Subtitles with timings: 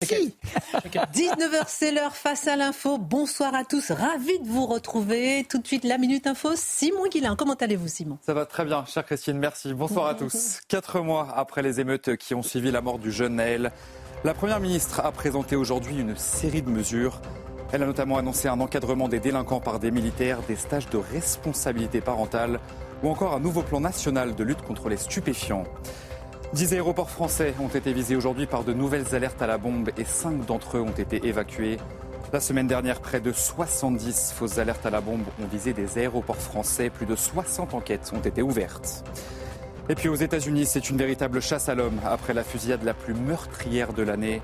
[0.00, 0.32] people today.
[1.14, 2.98] 19h, c'est l'heure face à l'info.
[2.98, 5.46] Bonsoir à tous, ravi de vous retrouver.
[5.48, 7.36] Tout de suite, la Minute Info, Simon Guillain.
[7.36, 8.18] Comment allez-vous, Simon?
[8.22, 9.72] Ça va très bien, chère Christine, merci.
[9.74, 10.60] Bonsoir à tous.
[10.68, 13.72] Quatre mois après les émeutes qui ont suivi la mort du jeune Naël,
[14.24, 17.20] la Première ministre a présenté aujourd'hui une série de mesures.
[17.72, 22.00] Elle a notamment annoncé un encadrement des délinquants par des militaires, des stages de responsabilité
[22.00, 22.60] parentale
[23.02, 25.64] ou encore un nouveau plan national de lutte contre les stupéfiants.
[26.52, 30.04] Dix aéroports français ont été visés aujourd'hui par de nouvelles alertes à la bombe et
[30.04, 31.76] cinq d'entre eux ont été évacués.
[32.32, 36.36] La semaine dernière, près de 70 fausses alertes à la bombe ont visé des aéroports
[36.36, 36.88] français.
[36.88, 39.04] Plus de 60 enquêtes ont été ouvertes.
[39.88, 43.14] Et puis aux États-Unis, c'est une véritable chasse à l'homme après la fusillade la plus
[43.14, 44.40] meurtrière de l'année.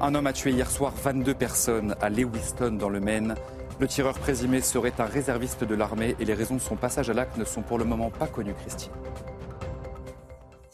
[0.00, 3.34] Un homme a tué hier soir 22 personnes à Lewiston dans le Maine.
[3.80, 7.14] Le tireur présumé serait un réserviste de l'armée et les raisons de son passage à
[7.14, 8.92] l'acte ne sont pour le moment pas connues, Christine.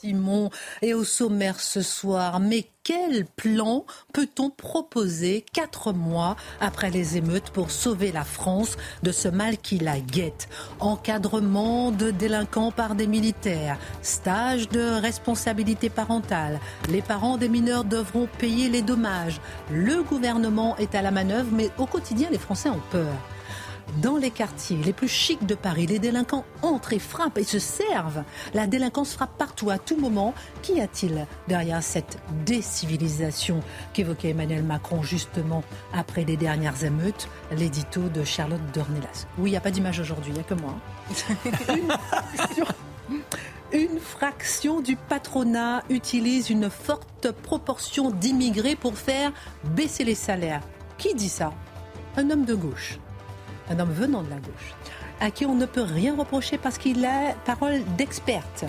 [0.03, 0.51] Simon
[0.83, 2.41] et au sommaire ce soir.
[2.41, 9.13] Mais quel plan peut-on proposer quatre mois après les émeutes pour sauver la France de
[9.13, 10.49] ce mal qui la guette?
[10.81, 16.59] Encadrement de délinquants par des militaires, stage de responsabilité parentale.
[16.89, 19.41] Les parents des mineurs devront payer les dommages.
[19.71, 23.15] Le gouvernement est à la manœuvre, mais au quotidien, les Français ont peur
[24.01, 27.59] dans les quartiers les plus chics de Paris, les délinquants entrent et frappent et se
[27.59, 28.25] servent.
[28.55, 30.35] La délinquance frappe partout, à tout moment.
[30.63, 33.61] Qu'y a-t-il derrière cette décivilisation
[33.93, 37.29] qu'évoquait Emmanuel Macron justement après les dernières émeutes?
[37.51, 39.27] L'édito de Charlotte Dornelas.
[39.39, 40.75] Oui, il n'y a pas d'image aujourd'hui, il n'y a que moi.
[43.13, 43.21] Une,
[43.73, 49.33] une fraction du patronat utilise une forte proportion d'immigrés pour faire
[49.65, 50.63] baisser les salaires.
[50.99, 51.53] Qui dit ça?
[52.17, 52.99] Un homme de gauche
[53.71, 54.75] un homme venant de la gauche,
[55.21, 58.65] à qui on ne peut rien reprocher parce qu'il a parole d'experte.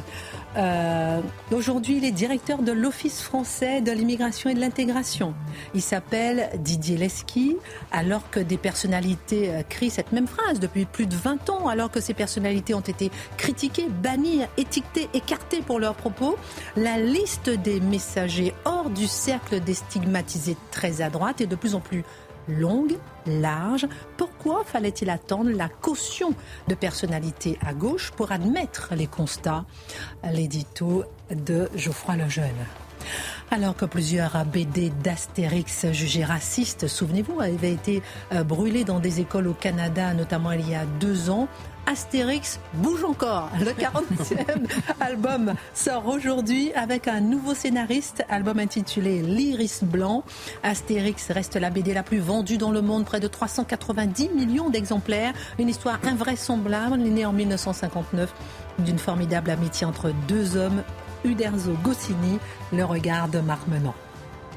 [0.57, 1.19] Euh,
[1.51, 5.33] Aujourd'hui, il est directeur de l'Office français de l'immigration et de l'intégration.
[5.73, 7.57] Il s'appelle Didier Lesky,
[7.91, 11.91] alors que des personnalités euh, crient cette même phrase depuis plus de 20 ans, alors
[11.91, 16.37] que ces personnalités ont été critiquées, bannies, étiquetées, écartées pour leurs propos.
[16.75, 21.75] La liste des messagers hors du cercle des stigmatisés très à droite est de plus
[21.75, 22.03] en plus
[22.47, 23.87] longue, large.
[24.17, 26.33] Pourquoi fallait-il attendre la caution
[26.67, 29.65] de personnalité à gauche pour admettre les constats?
[30.31, 32.65] L'édito de Geoffroy Lejeune.
[33.51, 38.01] Alors que plusieurs BD d'Astérix jugés racistes, souvenez-vous, avaient été
[38.31, 41.47] euh, brûlés dans des écoles au Canada, notamment il y a deux ans,
[41.85, 43.49] Astérix bouge encore.
[43.59, 44.67] Le 40e
[44.99, 50.23] album sort aujourd'hui avec un nouveau scénariste, album intitulé L'Iris Blanc.
[50.63, 55.33] Astérix reste la BD la plus vendue dans le monde, près de 390 millions d'exemplaires.
[55.59, 58.33] Une histoire invraisemblable, née en 1959
[58.79, 60.83] d'une formidable amitié entre deux hommes,
[61.25, 62.39] Uderzo Goscinny,
[62.71, 63.95] le regard de Marc Menant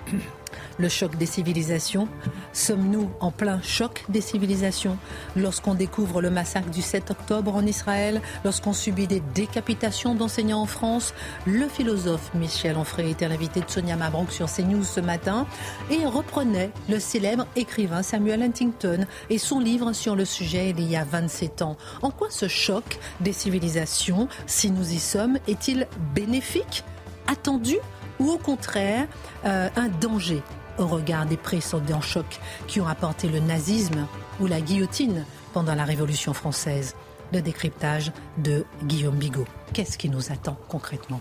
[0.79, 2.09] le choc des civilisations.
[2.53, 4.99] Sommes-nous en plein choc des civilisations?
[5.37, 10.67] Lorsqu'on découvre le massacre du 7 octobre en Israël, lorsqu'on subit des décapitations d'enseignants en
[10.67, 11.15] France
[11.47, 15.47] Le philosophe Michel Onfray était l'invité de Sonia Mabrouk sur CNews ce matin
[15.91, 20.97] et reprenait le célèbre écrivain Samuel Huntington et son livre sur le sujet il y
[20.97, 21.77] a 27 ans.
[22.03, 26.85] En quoi ce choc des civilisations, si nous y sommes, est-il bénéfique,
[27.27, 27.77] attendu
[28.19, 29.07] ou au contraire
[29.45, 30.43] euh, un danger?
[30.79, 34.07] Au regard des précédents chocs qui ont apporté le nazisme
[34.41, 36.95] ou la guillotine pendant la Révolution française.
[37.33, 39.47] Le décryptage de Guillaume Bigot.
[39.73, 41.21] Qu'est-ce qui nous attend concrètement?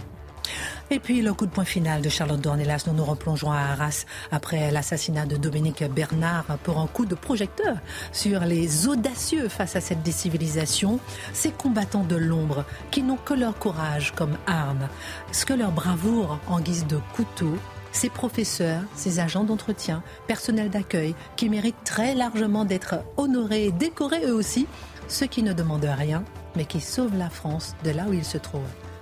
[0.92, 4.06] Et puis le coup de poing final de Charlotte Dornelas, nous nous replongeons à Arras
[4.32, 7.78] après l'assassinat de Dominique Bernard pour un coup de projecteur
[8.12, 11.00] sur les audacieux face à cette décivilisation,
[11.34, 14.88] ces combattants de l'ombre qui n'ont que leur courage comme arme,
[15.32, 17.58] ce que leur bravoure en guise de couteau
[17.96, 24.26] ces professeurs, ces agents d'entretien, personnel d'accueil, qui méritent très largement d'être honorés et décorés
[24.26, 24.68] eux aussi,
[25.08, 26.24] ceux qui ne demandent rien,
[26.56, 28.62] mais qui sauvent la France de là où ils se trouvent.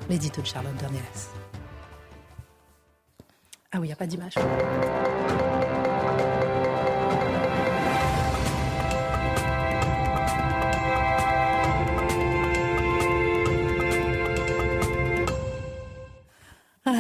[0.10, 1.30] L'édito de Charlotte Dornelas.
[3.72, 4.34] Ah oui, il n'y a pas d'image.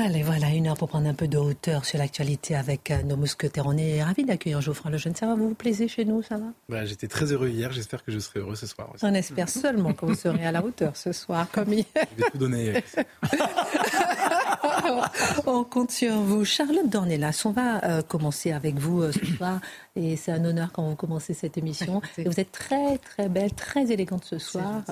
[0.05, 3.65] Allez, voilà, l'heure pour prendre un peu de hauteur sur l'actualité avec euh, nos mousquetaires.
[3.65, 5.15] On est ravis d'accueillir Geoffroy Lejeune.
[5.15, 6.47] Ça va, vous vous plaisez chez nous, ça va?
[6.67, 8.89] Bah, J'étais très heureux hier, j'espère que je serai heureux ce soir.
[8.93, 9.05] Aussi.
[9.05, 11.85] On espère seulement que vous serez à la hauteur ce soir, comme hier.
[11.95, 12.83] Je vais tout donner.
[15.45, 16.43] on compte sur vous.
[16.43, 19.61] Charlotte Dornelas, on va euh, commencer avec vous euh, ce soir.
[19.95, 22.01] Et c'est un honneur quand vous commencez cette émission.
[22.17, 24.83] Et vous êtes très, très belle, très élégante ce soir.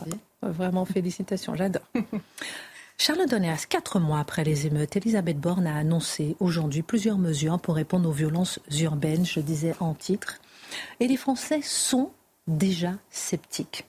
[0.41, 1.83] Vraiment, félicitations, j'adore.
[3.03, 7.73] Charlotte Dornelas, quatre mois après les émeutes, Elisabeth Borne a annoncé aujourd'hui plusieurs mesures pour
[7.73, 10.37] répondre aux violences urbaines, je disais en titre.
[10.99, 12.11] Et les Français sont
[12.45, 13.85] déjà sceptiques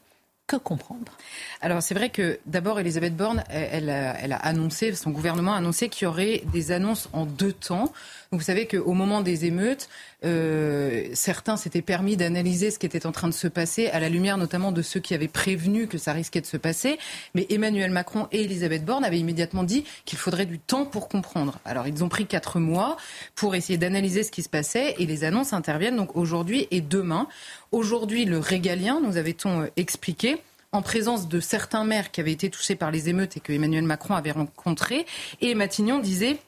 [0.47, 1.13] que comprendre?
[1.61, 5.89] Alors c'est vrai que d'abord Elisabeth Borne, elle, elle, a annoncé, son gouvernement a annoncé
[5.89, 7.85] qu'il y aurait des annonces en deux temps.
[8.31, 9.89] Donc vous savez qu'au moment des émeutes,
[10.25, 14.09] euh, certains s'étaient permis d'analyser ce qui était en train de se passer, à la
[14.09, 16.99] lumière notamment de ceux qui avaient prévenu que ça risquait de se passer.
[17.35, 21.59] Mais Emmanuel Macron et Elisabeth Borne avaient immédiatement dit qu'il faudrait du temps pour comprendre.
[21.65, 22.97] Alors ils ont pris quatre mois
[23.35, 27.29] pour essayer d'analyser ce qui se passait et les annonces interviennent donc aujourd'hui et demain.
[27.71, 30.39] Aujourd'hui, le régalien, nous avait-on euh, expliqué,
[30.73, 33.85] en présence de certains maires qui avaient été touchés par les émeutes et que Emmanuel
[33.85, 35.05] Macron avait rencontrés.
[35.41, 36.39] Et Matignon disait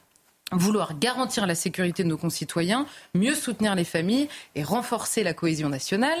[0.57, 5.69] vouloir garantir la sécurité de nos concitoyens, mieux soutenir les familles et renforcer la cohésion
[5.69, 6.19] nationale.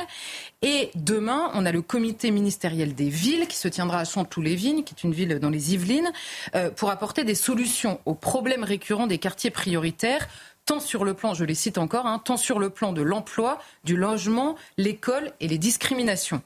[0.61, 4.93] Et demain, on a le comité ministériel des villes qui se tiendra à Chanteloup-les-Vignes, qui
[4.93, 6.11] est une ville dans les Yvelines,
[6.55, 10.27] euh, pour apporter des solutions aux problèmes récurrents des quartiers prioritaires
[10.65, 13.59] tant sur le plan, je les cite encore, hein, tant sur le plan de l'emploi,
[13.83, 16.41] du logement, l'école et les discriminations.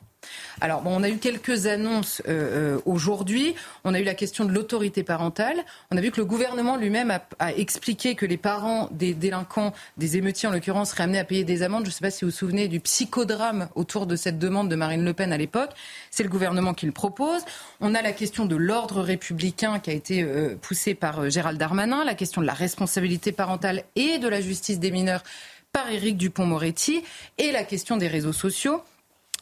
[0.61, 3.55] Alors, bon, on a eu quelques annonces euh, euh, aujourd'hui.
[3.83, 5.57] On a eu la question de l'autorité parentale.
[5.91, 10.17] On a vu que le gouvernement lui-même a, expliqué que les parents des délinquants, des
[10.17, 11.85] émeutiers en l'occurrence, seraient amenés à payer des amendes.
[11.85, 14.75] Je ne sais pas si vous vous souvenez du psychodrame autour de cette demande de
[14.75, 15.71] Marine Le Pen à l'époque.
[16.11, 17.41] C'est le gouvernement qui le propose.
[17.79, 22.03] On a la question de l'ordre républicain qui a été euh, poussé par Gérald Darmanin,
[22.03, 25.23] la question de la responsabilité parentale et de la justice des mineurs
[25.71, 27.03] par Éric Dupont-Moretti
[27.37, 28.81] et la question des réseaux sociaux.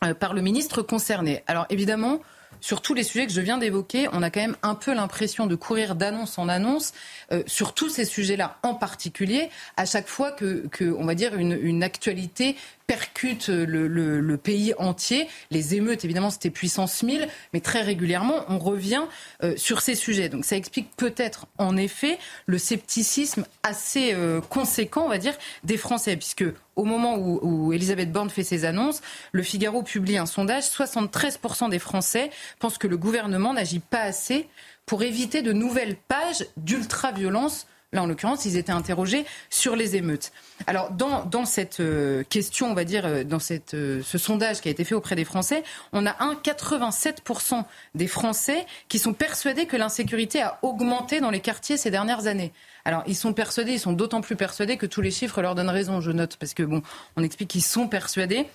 [0.04, 1.44] Euh, par le ministre concerné.
[1.48, 2.20] Alors évidemment,
[2.62, 5.48] sur tous les sujets que je viens d'évoquer, on a quand même un peu l'impression
[5.48, 6.94] de courir d'annonce en annonce
[7.32, 11.36] euh, sur tous ces sujets-là en particulier, à chaque fois que, que on va dire,
[11.36, 12.56] une, une actualité
[12.88, 15.28] percute le, pays entier.
[15.51, 19.04] Les émeutes, évidemment, c'était puissance 1000, mais très régulièrement, on revient
[19.44, 20.30] euh, sur ces sujets.
[20.30, 25.36] Donc ça explique peut-être, en effet, le scepticisme assez euh, conséquent, on va dire,
[25.66, 26.45] des Français, puisque
[26.78, 29.01] au moment où, où, Elisabeth Borne fait ses annonces,
[29.33, 32.30] le Figaro publie un sondage, 73% des Français
[32.60, 34.48] pensent que le gouvernement n'agit pas assez
[34.86, 40.34] pour éviter de nouvelles pages d'ultra-violence Là, en l'occurrence, ils étaient interrogés sur les émeutes.
[40.68, 44.60] Alors, dans, dans cette euh, question, on va dire, euh, dans cette, euh, ce sondage
[44.60, 45.63] qui a été fait auprès des Français,
[45.94, 47.63] on a un 87%
[47.95, 52.51] des Français qui sont persuadés que l'insécurité a augmenté dans les quartiers ces dernières années.
[52.84, 55.69] Alors, ils sont persuadés, ils sont d'autant plus persuadés que tous les chiffres leur donnent
[55.69, 56.81] raison, je note, parce que, bon,
[57.16, 58.48] on explique qu'ils sont persuadés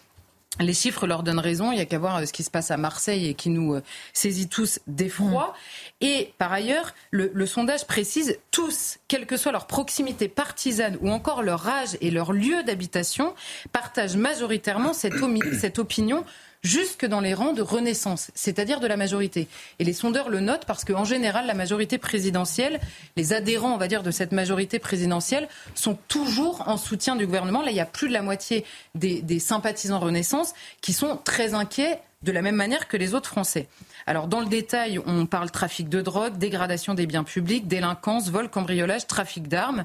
[0.61, 1.73] les chiffres leur donnent raison.
[1.73, 3.75] Il n'y a qu'à voir euh, ce qui se passe à Marseille et qui nous
[3.75, 3.83] euh,
[4.13, 5.55] saisit tous d'effroi.
[6.01, 6.05] Mm.
[6.05, 11.43] Et par ailleurs, le, sondage précise tous, quelle que soit leur proximité partisane ou encore
[11.43, 13.35] leur âge et leur lieu d'habitation,
[13.73, 15.15] partagent majoritairement cette,
[15.59, 16.25] cette opinion
[16.63, 19.49] jusque dans les rangs de Renaissance, c'est-à-dire de la majorité.
[19.79, 22.81] Et les sondeurs le notent parce qu'en général, la majorité présidentielle,
[23.17, 27.63] les adhérents, on va dire, de cette majorité présidentielle sont toujours en soutien du gouvernement.
[27.63, 28.65] Là, il y a plus de la moitié
[28.95, 33.29] des, des sympathisants Renaissance qui sont très inquiets de la même manière que les autres
[33.29, 33.67] Français.
[34.07, 38.49] Alors dans le détail, on parle trafic de drogue, dégradation des biens publics, délinquance, vol,
[38.49, 39.85] cambriolage, trafic d'armes.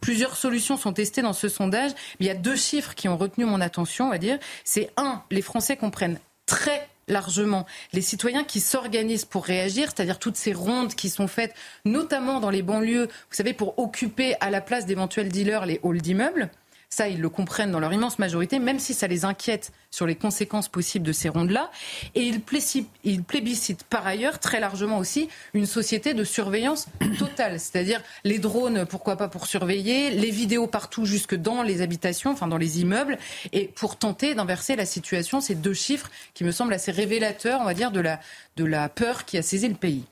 [0.00, 1.92] Plusieurs solutions sont testées dans ce sondage.
[2.20, 4.38] il y a deux chiffres qui ont retenu mon attention, on va dire.
[4.64, 10.36] C'est un, les Français comprennent très largement les citoyens qui s'organisent pour réagir, c'est-à-dire toutes
[10.36, 11.54] ces rondes qui sont faites,
[11.84, 16.00] notamment dans les banlieues, vous savez, pour occuper à la place d'éventuels dealers les halls
[16.00, 16.50] d'immeubles.
[16.94, 20.14] Ça, ils le comprennent dans leur immense majorité, même si ça les inquiète sur les
[20.14, 21.72] conséquences possibles de ces rondes-là.
[22.14, 26.86] Et ils plébiscitent, par ailleurs très largement aussi une société de surveillance
[27.18, 32.30] totale, c'est-à-dire les drones, pourquoi pas pour surveiller, les vidéos partout jusque dans les habitations,
[32.30, 33.18] enfin dans les immeubles,
[33.52, 35.40] et pour tenter d'inverser la situation.
[35.40, 38.20] Ces deux chiffres qui me semblent assez révélateurs, on va dire, de la,
[38.54, 40.04] de la peur qui a saisi le pays.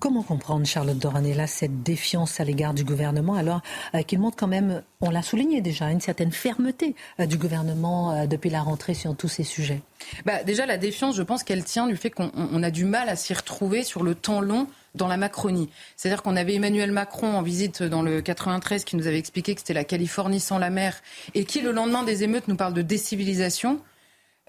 [0.00, 3.62] Comment comprendre, Charlotte Doranella, cette défiance à l'égard du gouvernement, alors
[3.96, 8.12] euh, qu'il montre quand même, on l'a souligné déjà, une certaine fermeté euh, du gouvernement
[8.12, 9.80] euh, depuis la rentrée sur tous ces sujets?
[10.24, 13.16] Bah, Déjà, la défiance, je pense qu'elle tient du fait qu'on a du mal à
[13.16, 15.68] s'y retrouver sur le temps long dans la Macronie.
[15.96, 19.60] C'est-à-dire qu'on avait Emmanuel Macron en visite dans le 93 qui nous avait expliqué que
[19.60, 20.94] c'était la Californie sans la mer
[21.34, 23.80] et qui, le lendemain des émeutes, nous parle de décivilisation.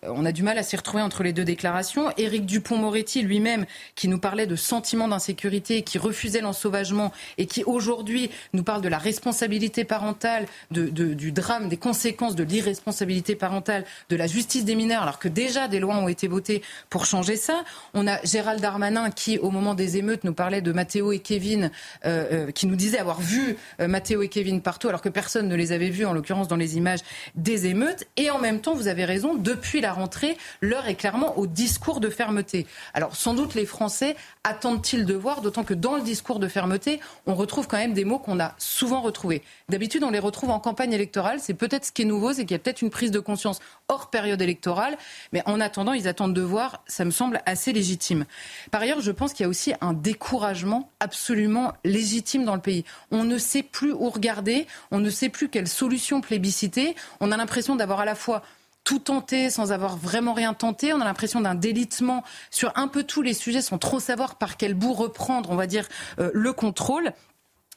[0.04, 2.12] Euh, on a du mal à s'y retrouver entre les deux déclarations.
[2.18, 3.66] Éric Dupont-Moretti lui-même,
[3.96, 8.90] qui nous parlait de sentiment d'insécurité, qui refusait l'ensauvagement et qui aujourd'hui nous parle de
[8.90, 15.04] la responsabilité parentale, du drame, des conséquences de l'irresponsabilité parentale, de la justice des mineurs,
[15.04, 17.64] alors que déjà des lois ont été votées pour changer ça.
[17.94, 21.72] On a Gérald Darmanin qui, au moment des émeutes, nous parlait de Mathéo et Kevin,
[22.06, 25.56] euh, euh, qui nous disait avoir vu Mathéo et Kevin partout, alors que personne ne
[25.56, 27.00] les avait vus, en l'occurrence dans les images
[27.36, 28.08] des émeutes.
[28.18, 32.00] Et en même temps, vous avez raison, depuis la rentrée, l'heure est clairement au discours
[32.00, 32.68] de fermeté.
[32.94, 37.00] Alors sans doute les Français attendent-ils de voir, d'autant que dans le discours de fermeté,
[37.26, 39.42] on retrouve quand même des mots qu'on a souvent retrouvés.
[39.68, 41.40] D'habitude, on les retrouve en campagne électorale.
[41.42, 43.60] C'est peut-être ce qui est nouveau, c'est qu'il y a peut-être une prise de conscience
[43.88, 44.96] hors période électorale.
[45.34, 46.84] Mais en attendant, ils attendent de voir.
[46.86, 48.26] Ça me semble assez légitime.
[48.70, 52.86] Par ailleurs, je pense qu'il y a aussi un découragement absolument légitime dans le pays.
[53.10, 56.96] On ne sait plus où regarder, on ne sait plus quelle solution plébisciter.
[57.22, 58.44] On a l'impression d'avoir à la fois
[58.84, 60.94] tout tenter sans avoir vraiment rien tenté.
[60.94, 64.58] On a l'impression d'un délitement sur un peu tous les sujets sans trop savoir par
[64.58, 65.88] quel bout reprendre, on va dire,
[66.20, 67.14] euh, le contrôle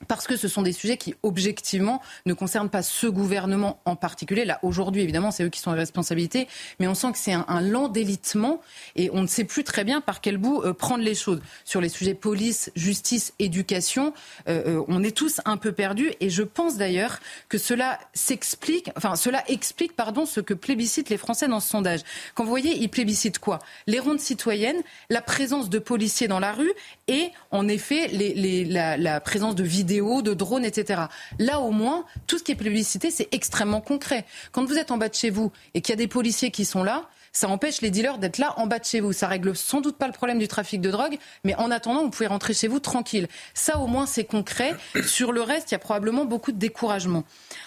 [0.08, 4.44] parce que ce sont des sujets qui, objectivement, ne concernent pas ce gouvernement en particulier.
[4.44, 6.48] Là, aujourd'hui, évidemment, c'est eux qui sont en responsabilité,
[6.80, 8.60] mais on sent que c'est un, lent délitement
[8.96, 11.40] et on ne sait plus très bien par quel bout euh, prendre les choses.
[11.64, 14.12] Sur les sujets police, justice, éducation,
[14.48, 18.90] euh, euh, on est tous un peu perdus et je pense d'ailleurs que cela s'explique,
[18.96, 22.00] enfin, cela explique, pardon, ce que plébiscitent les Français dans ce sondage.
[22.34, 23.60] Quand vous voyez, ils plébiscitent quoi?
[23.86, 26.72] Les rondes citoyennes, la présence de policiers dans la rue
[27.06, 31.02] et, en effet, les, la, la présence de vidéos de drones, etc.
[31.38, 34.24] Là, au moins, tout ce qui est publicité, c'est extrêmement concret.
[34.52, 36.64] Quand vous êtes en bas de chez vous et qu'il y a des policiers qui
[36.64, 39.12] sont là, ça empêche les dealers d'être là en bas de chez vous.
[39.12, 42.10] Ça règle sans doute pas le problème du trafic de drogue, mais en attendant, vous
[42.10, 43.26] pouvez rentrer chez vous tranquille.
[43.54, 44.74] Ça, au moins, c'est concret.
[45.06, 47.24] Sur le reste, il y a probablement beaucoup de découragement.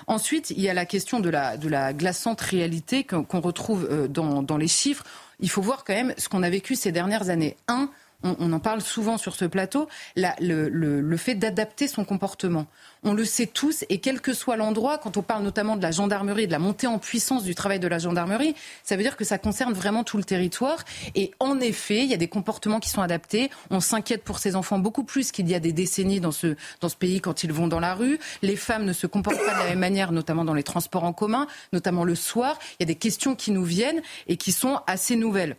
[0.08, 4.58] Ensuite, il y a la question de la, glaçante réalité qu'on retrouve euh, dans, dans
[4.58, 5.03] les chiffres.
[5.39, 7.58] Il faut voir quand même ce qu'on a vécu ces dernières années.
[7.67, 7.89] Un,
[8.24, 12.68] on, en parle souvent sur ce plateau, le, fait d'adapter son comportement.
[13.04, 15.92] On le sait tous, et quel que soit l'endroit, quand on parle notamment de la
[15.92, 19.24] gendarmerie, de la montée en puissance du travail de la gendarmerie, ça veut dire que
[19.24, 20.84] ça concerne vraiment tout le territoire.
[21.14, 23.52] Et en effet, il y a des comportements qui sont adaptés.
[23.70, 26.90] On s'inquiète pour ces enfants beaucoup plus qu'il y a des décennies dans ce, dans
[26.90, 28.20] ce pays quand ils vont dans la rue.
[28.42, 31.14] Les femmes ne se comportent pas de la même manière, notamment dans les transports en
[31.14, 32.58] commun, notamment le soir.
[32.80, 35.58] Il y a des questions qui nous viennent et qui sont assez nouvelles.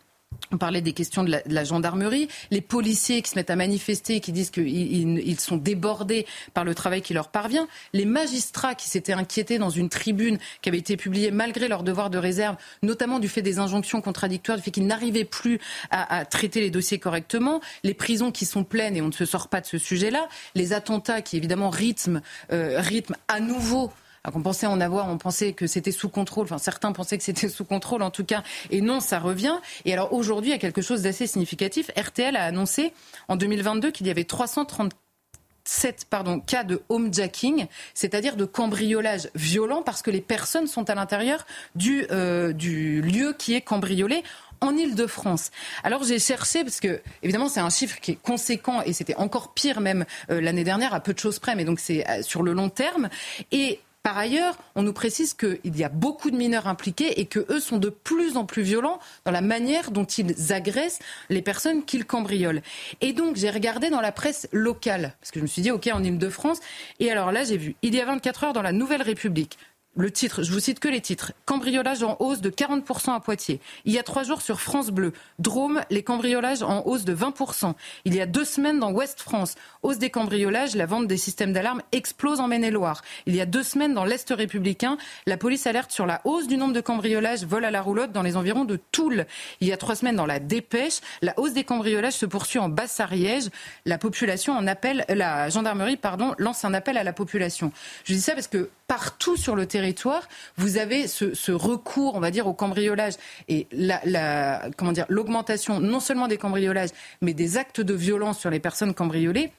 [0.53, 4.33] On parlait des questions de la, gendarmerie, les policiers qui se mettent à manifester, qui
[4.33, 9.59] disent qu'ils sont débordés par le travail qui leur parvient, les magistrats qui s'étaient inquiétés
[9.59, 13.43] dans une tribune qui avait été publiée malgré leur devoir de réserve, notamment du fait
[13.43, 15.59] des injonctions contradictoires, du fait qu'ils n'arrivaient plus
[15.91, 19.49] à, traiter les dossiers correctement, les prisons qui sont pleines et on ne se sort
[19.49, 22.21] pas de ce sujet-là, les attentats qui évidemment rythment,
[22.53, 23.93] euh, rythment à nouveau
[24.35, 27.49] on pensait en avoir, on pensait que c'était sous contrôle, enfin certains pensaient que c'était
[27.49, 29.57] sous contrôle en tout cas, et non, ça revient.
[29.85, 31.91] Et alors aujourd'hui, il y a quelque chose d'assez significatif.
[31.97, 32.93] RTL a annoncé
[33.29, 40.03] en 2022 qu'il y avait 337 pardon, cas de homejacking, c'est-à-dire de cambriolage violent parce
[40.03, 44.23] que les personnes sont à l'intérieur du, euh, du lieu qui est cambriolé
[44.61, 45.51] en Ile-de-France.
[45.83, 49.53] Alors j'ai cherché, parce que évidemment c'est un chiffre qui est conséquent et c'était encore
[49.55, 52.43] pire même euh, l'année dernière à peu de choses près, mais donc c'est euh, sur
[52.43, 53.09] le long terme.
[53.53, 57.45] Et par ailleurs, on nous précise qu'il y a beaucoup de mineurs impliqués et que
[57.53, 61.85] eux sont de plus en plus violents dans la manière dont ils agressent les personnes
[61.85, 62.63] qu'ils cambriolent.
[63.01, 65.89] Et donc, j'ai regardé dans la presse locale, parce que je me suis dit, OK,
[65.93, 66.61] en Ile-de-France.
[67.01, 69.59] Et alors là, j'ai vu, il y a 24 heures dans la Nouvelle République,
[69.97, 71.33] le titre, je vous cite que les titres.
[71.47, 73.61] Cambriolage en hausse de 40% à Poitiers.
[73.87, 75.13] Il y a trois jours sur France Bleu.
[75.39, 77.75] Drôme, les cambriolages en hausse de 20%.
[78.05, 79.55] Il y a deux semaines dans Ouest France.
[79.83, 83.03] Hausse des cambriolages, la vente des systèmes d'alarme explose en Maine-et-Loire.
[83.25, 86.59] Il y a deux semaines dans l'Est républicain, la police alerte sur la hausse du
[86.59, 89.27] nombre de cambriolages, vol à la roulotte dans les environs de Toul.
[89.61, 92.69] Il y a trois semaines dans la Dépêche, la hausse des cambriolages se poursuit en
[92.69, 93.49] Basse-Ariège.
[93.87, 97.73] La population en appelle, la gendarmerie, pardon, lance un appel à la population.
[98.05, 102.31] Je dis ça parce que partout sur le territoire, vous avez ce, recours, on va
[102.31, 103.15] dire, au cambriolage
[103.49, 106.91] et la, comment dire, l'augmentation non seulement des cambriolages,
[107.21, 109.53] mais des actes de violence sur les personnes cambriolées.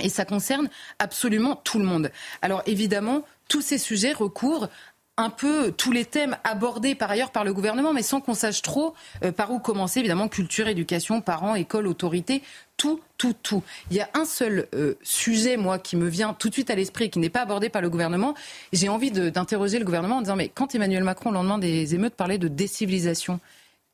[0.00, 2.10] Et ça concerne absolument tout le monde.
[2.42, 4.68] Alors évidemment, tous ces sujets recourent
[5.16, 8.62] un peu tous les thèmes abordés par ailleurs par le gouvernement, mais sans qu'on sache
[8.62, 8.94] trop
[9.24, 10.00] euh, par où commencer.
[10.00, 12.42] Évidemment, culture, éducation, parents, école, autorité,
[12.76, 13.62] tout, tout, tout.
[13.90, 16.74] Il y a un seul euh, sujet, moi, qui me vient tout de suite à
[16.74, 18.34] l'esprit, qui n'est pas abordé par le gouvernement.
[18.72, 22.14] J'ai envie d'interroger le gouvernement en disant, mais quand Emmanuel Macron, au lendemain des émeutes,
[22.14, 23.38] parlait de décivilisation,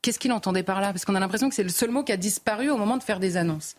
[0.00, 0.88] qu'est-ce qu'il entendait par là?
[0.88, 3.02] Parce qu'on a l'impression que c'est le seul mot qui a disparu au moment de
[3.02, 3.74] faire des annonces.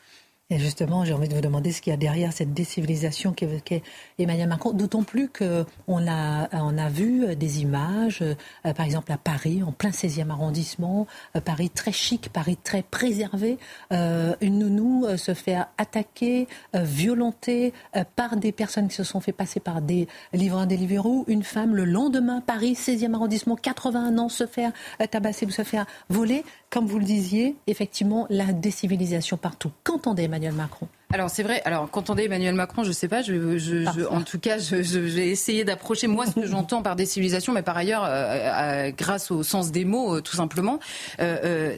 [0.51, 3.83] Et justement, j'ai envie de vous demander ce qu'il y a derrière cette décivilisation qu'est
[4.19, 9.17] Emmanuel Macron, d'autant plus qu'on a, on a vu des images, euh, par exemple à
[9.17, 13.59] Paris, en plein 16e arrondissement, euh, Paris très chic, Paris très préservé,
[13.93, 17.71] euh, une nounou se fait attaquer, violenter
[18.17, 21.85] par des personnes qui se sont fait passer par des livreurs Deliveroo, une femme le
[21.85, 24.73] lendemain, Paris 16e arrondissement, 81 ans, se faire
[25.11, 26.43] tabasser ou se faire voler.
[26.69, 29.71] Comme vous le disiez, effectivement, la décivilisation partout.
[29.83, 31.61] Qu'entendait Emmanuel Macron alors c'est vrai.
[31.65, 33.21] Alors quand on dit Emmanuel Macron, je sais pas.
[33.21, 37.63] Je, en tout cas, je, vais essayer d'approcher moi ce que j'entends par décivilisation, mais
[37.63, 40.79] par ailleurs, euh, euh, grâce au sens des mots, euh, tout simplement,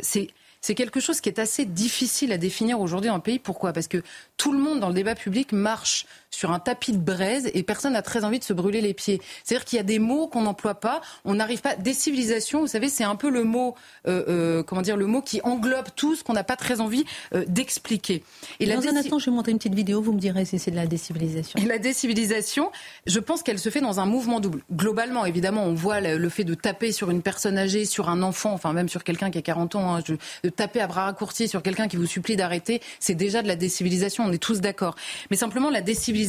[0.02, 0.30] c'est
[0.62, 3.38] c'est quelque chose qui est assez difficile à définir aujourd'hui dans le pays.
[3.38, 3.74] Pourquoi?
[3.74, 4.02] Parce que
[4.38, 7.94] tout le monde dans le débat public marche sur un tapis de braise et personne
[7.94, 9.22] n'a très envie de se brûler les pieds.
[9.44, 11.76] C'est-à-dire qu'il y a des mots qu'on n'emploie pas, on n'arrive pas.
[11.76, 13.76] Décivilisation, vous savez, c'est un peu le mot,
[14.08, 17.06] euh, euh, comment dire, le mot qui englobe tout ce qu'on n'a pas très envie
[17.36, 18.24] euh, d'expliquer.
[18.60, 20.72] Et Dans un instant, je vais montrer une petite vidéo, vous me direz si c'est
[20.72, 21.60] de la décivilisation.
[21.60, 22.72] Et la décivilisation,
[23.06, 24.64] je pense qu'elle se fait dans un mouvement double.
[24.72, 28.54] Globalement, évidemment, on voit le, fait de taper sur une personne âgée, sur un enfant,
[28.54, 30.00] enfin même sur quelqu'un qui a 40 ans, hein,
[30.44, 33.56] de taper à bras raccourcis sur quelqu'un qui vous supplie d'arrêter, c'est déjà de la
[33.56, 34.96] décivilisation, on est tous d'accord.
[35.30, 36.23] Mais simplement, la décivilisation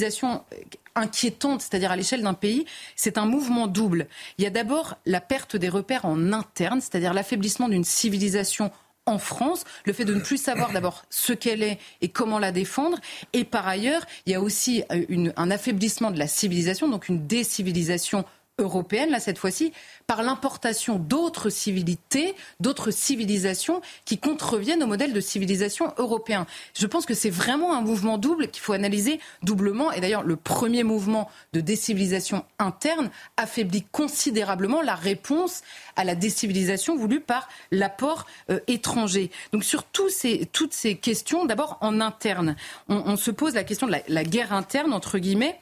[0.94, 4.06] inquiétante, c'est-à-dire à, l'échelle d'un pays, c'est un mouvement double.
[4.38, 8.70] Il y a d'abord la perte des repères en interne, c'est-à-dire l'affaiblissement d'une civilisation
[9.06, 12.52] en France, le fait de ne plus savoir d'abord ce qu'elle est et comment la
[12.52, 12.98] défendre.
[13.32, 17.26] Et par ailleurs, il y a aussi euh, un affaiblissement de la civilisation, donc une
[17.26, 18.24] décivilisation
[18.58, 19.72] européenne, là cette fois-ci,
[20.06, 26.46] par l'importation d'autres civilités, d'autres civilisations qui contreviennent au modèle de civilisation européen.
[26.74, 29.90] Je pense que c'est vraiment un mouvement double qu'il faut analyser doublement.
[29.92, 35.62] Et d'ailleurs, le premier mouvement de décivilisation interne affaiblit considérablement la réponse
[35.96, 39.30] à la décivilisation voulue par l'apport euh, étranger.
[39.52, 42.56] Donc sur ces, toutes ces questions, d'abord en interne,
[42.88, 45.58] on, se pose la question de la guerre interne, entre guillemets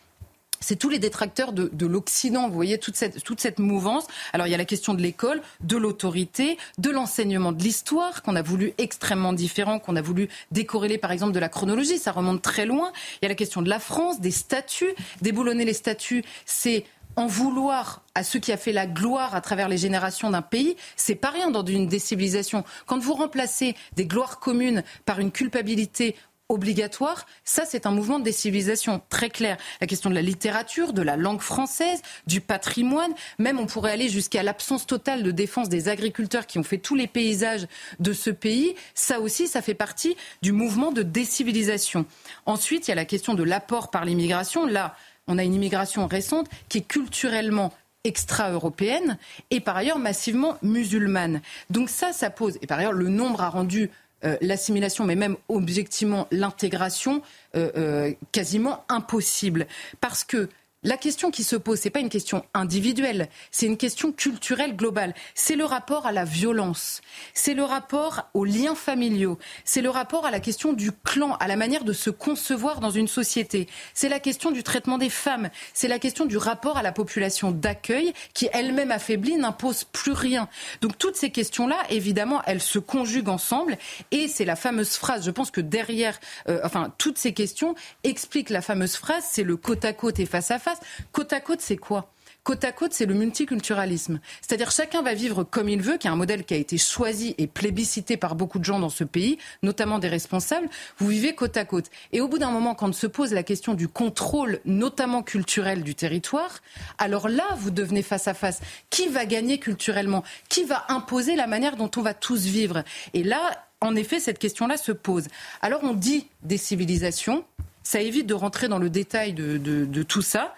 [0.62, 2.48] c'est tous les détracteurs de, l'Occident.
[2.48, 4.06] Vous voyez toute cette, toute cette mouvance.
[4.32, 8.36] Alors il y a la question de l'école, de l'autorité, de l'enseignement de l'histoire qu'on
[8.36, 11.98] a voulu extrêmement différent, qu'on a voulu décorréler par exemple de la chronologie.
[11.98, 12.92] Ça remonte très loin.
[13.20, 14.94] Il y a la question de la France, des statuts.
[15.20, 16.84] Déboulonner les statuts, c'est
[17.16, 20.76] en vouloir à ceux qui a fait la gloire à travers les générations d'un pays,
[20.96, 22.64] c'est pas rien dans une décivilisation.
[22.86, 26.16] Quand vous remplacez des gloires communes par une culpabilité
[26.52, 29.56] obligatoire, ça c'est un mouvement de décivilisation très clair.
[29.80, 34.08] La question de la littérature, de la langue française, du patrimoine, même on pourrait aller
[34.08, 37.66] jusqu'à l'absence totale de défense des agriculteurs qui ont fait tous les paysages
[37.98, 38.74] de ce pays.
[38.94, 42.06] Ça aussi, ça fait partie du mouvement de décivilisation.
[42.46, 44.66] Ensuite, il y a la question de l'apport par l'immigration.
[44.66, 47.72] Là, on a une immigration récente qui est culturellement
[48.04, 49.16] extra-européenne
[49.50, 51.40] et par ailleurs massivement musulmane.
[51.70, 53.90] Donc ça, ça pose, et par ailleurs le nombre a rendu
[54.24, 57.22] euh, l'assimilation, mais même objectivement l'intégration,
[57.56, 59.66] euh, euh, quasiment impossible.
[60.00, 60.48] Parce que
[60.84, 65.14] la question qui se pose, c'est pas une question individuelle, c'est une question culturelle globale.
[65.36, 67.02] C'est le rapport à la violence,
[67.34, 71.46] c'est le rapport aux liens familiaux, c'est le rapport à la question du clan, à
[71.46, 73.68] la manière de se concevoir dans une société.
[73.94, 77.52] C'est la question du traitement des femmes, c'est la question du rapport à la population
[77.52, 80.48] d'accueil qui elle-même affaiblie n'impose plus rien.
[80.80, 83.78] Donc toutes ces questions-là, évidemment, elles se conjuguent ensemble
[84.10, 85.24] et c'est la fameuse phrase.
[85.24, 86.18] Je pense que derrière,
[86.48, 90.26] euh, enfin, toutes ces questions expliquent la fameuse phrase, c'est le côte à côte et
[90.26, 90.71] face à face
[91.12, 92.10] Côte à côte, c'est quoi?
[92.44, 94.18] Côte à côte, c'est le multiculturalisme.
[94.40, 97.36] C'est-à-dire chacun va vivre comme il veut, qui est un modèle qui a été choisi
[97.38, 100.68] et plébiscité par beaucoup de gens dans ce pays, notamment des responsables.
[100.98, 101.86] Vous vivez côte à côte.
[102.12, 105.94] Et au bout d'un moment, quand se pose la question du contrôle, notamment culturel, du
[105.94, 106.58] territoire,
[106.98, 108.60] alors là, vous devenez face à face.
[108.90, 110.24] Qui va gagner culturellement?
[110.48, 112.82] Qui va imposer la manière dont on va tous vivre?
[113.14, 115.28] Et là, en effet, cette question-là se pose.
[115.60, 117.44] Alors on dit des civilisations,
[117.82, 120.54] ça évite de rentrer dans le détail de, tout ça.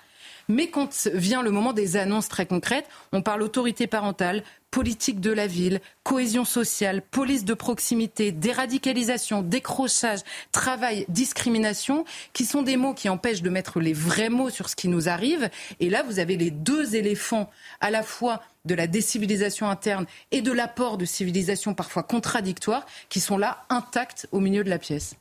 [0.48, 5.30] Mais quand vient le moment des annonces très concrètes, on parle autorité parentale, politique de
[5.30, 12.92] la ville, cohésion sociale, police de proximité, déradicalisation, décrochage, travail, discrimination, qui sont des mots
[12.92, 15.48] qui empêchent de mettre les vrais mots sur ce qui nous arrive.
[15.78, 17.48] Et là, vous avez les deux éléphants
[17.80, 23.20] à la fois de la décivilisation interne et de l'apport de civilisation parfois contradictoires qui
[23.20, 25.14] sont là intacts au milieu de la pièce.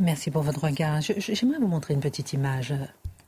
[0.00, 1.00] Merci pour votre regard.
[1.00, 2.72] J'aimerais vous montrer une petite image.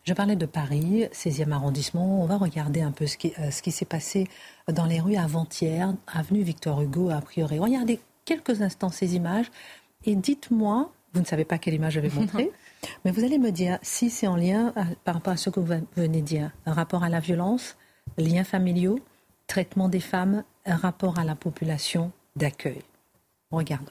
[0.04, 2.22] Je parlais de Paris, 16e arrondissement.
[2.22, 4.28] On va regarder un peu ce qui, euh, ce qui s'est passé
[4.72, 7.58] dans les rues avant-hier, avenue Victor Hugo, a priori.
[7.58, 9.50] Regardez quelques instants ces images
[10.04, 12.50] et dites-moi, vous ne savez pas quelle image je vais montrer,
[13.04, 15.60] mais vous allez me dire si c'est en lien euh, par rapport à ce que
[15.60, 16.50] vous venez de dire.
[16.64, 17.76] Un rapport à la violence,
[18.16, 19.00] liens familiaux,
[19.48, 22.80] traitement des femmes, un rapport à la population d'accueil.
[23.50, 23.90] Regarde.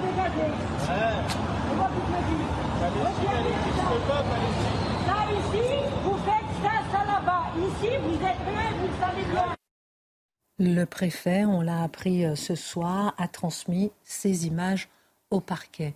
[0.00, 0.52] dégager.
[1.70, 2.04] On va vous
[5.30, 5.60] Ici,
[6.04, 7.44] vous faites ça, ça là-bas.
[7.56, 8.42] Ici, vous êtes
[8.80, 9.54] vous bien.
[10.58, 14.88] Le préfet, on l'a appris euh, ce soir, a transmis ces images
[15.30, 15.94] au parquet.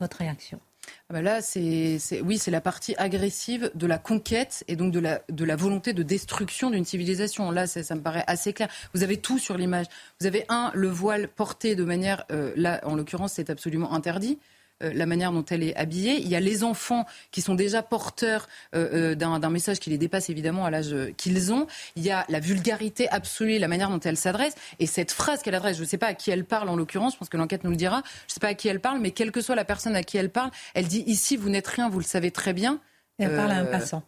[0.00, 0.60] Votre réaction?
[1.08, 5.00] Ah bah là, c'est, oui, c'est la partie agressive de la conquête et donc de
[5.00, 7.50] la, de la volonté de destruction d'une civilisation.
[7.50, 8.68] Là, ça, ça, me paraît assez clair.
[8.94, 9.86] Vous avez tout sur l'image.
[10.20, 14.38] Vous avez un, le voile porté de manière, euh, là, en l'occurrence, c'est absolument interdit.
[14.82, 16.20] Euh, la manière dont elle est habillée.
[16.20, 19.98] Il y a les enfants qui sont déjà porteurs euh, euh, d'un message qui les
[19.98, 21.68] dépasse évidemment à l'âge qu'ils ont.
[21.94, 24.54] Il y a la vulgarité absolue, la manière dont elle s'adresse.
[24.80, 27.12] Et cette phrase qu'elle adresse, je ne sais pas à qui elle parle en l'occurrence,
[27.12, 28.98] je pense que l'enquête nous le dira, je ne sais pas à qui elle parle,
[29.00, 31.68] mais quelle que soit la personne à qui elle parle, elle dit ici, vous n'êtes
[31.68, 32.80] rien, vous le savez très bien.
[33.18, 34.02] elle parle à un passant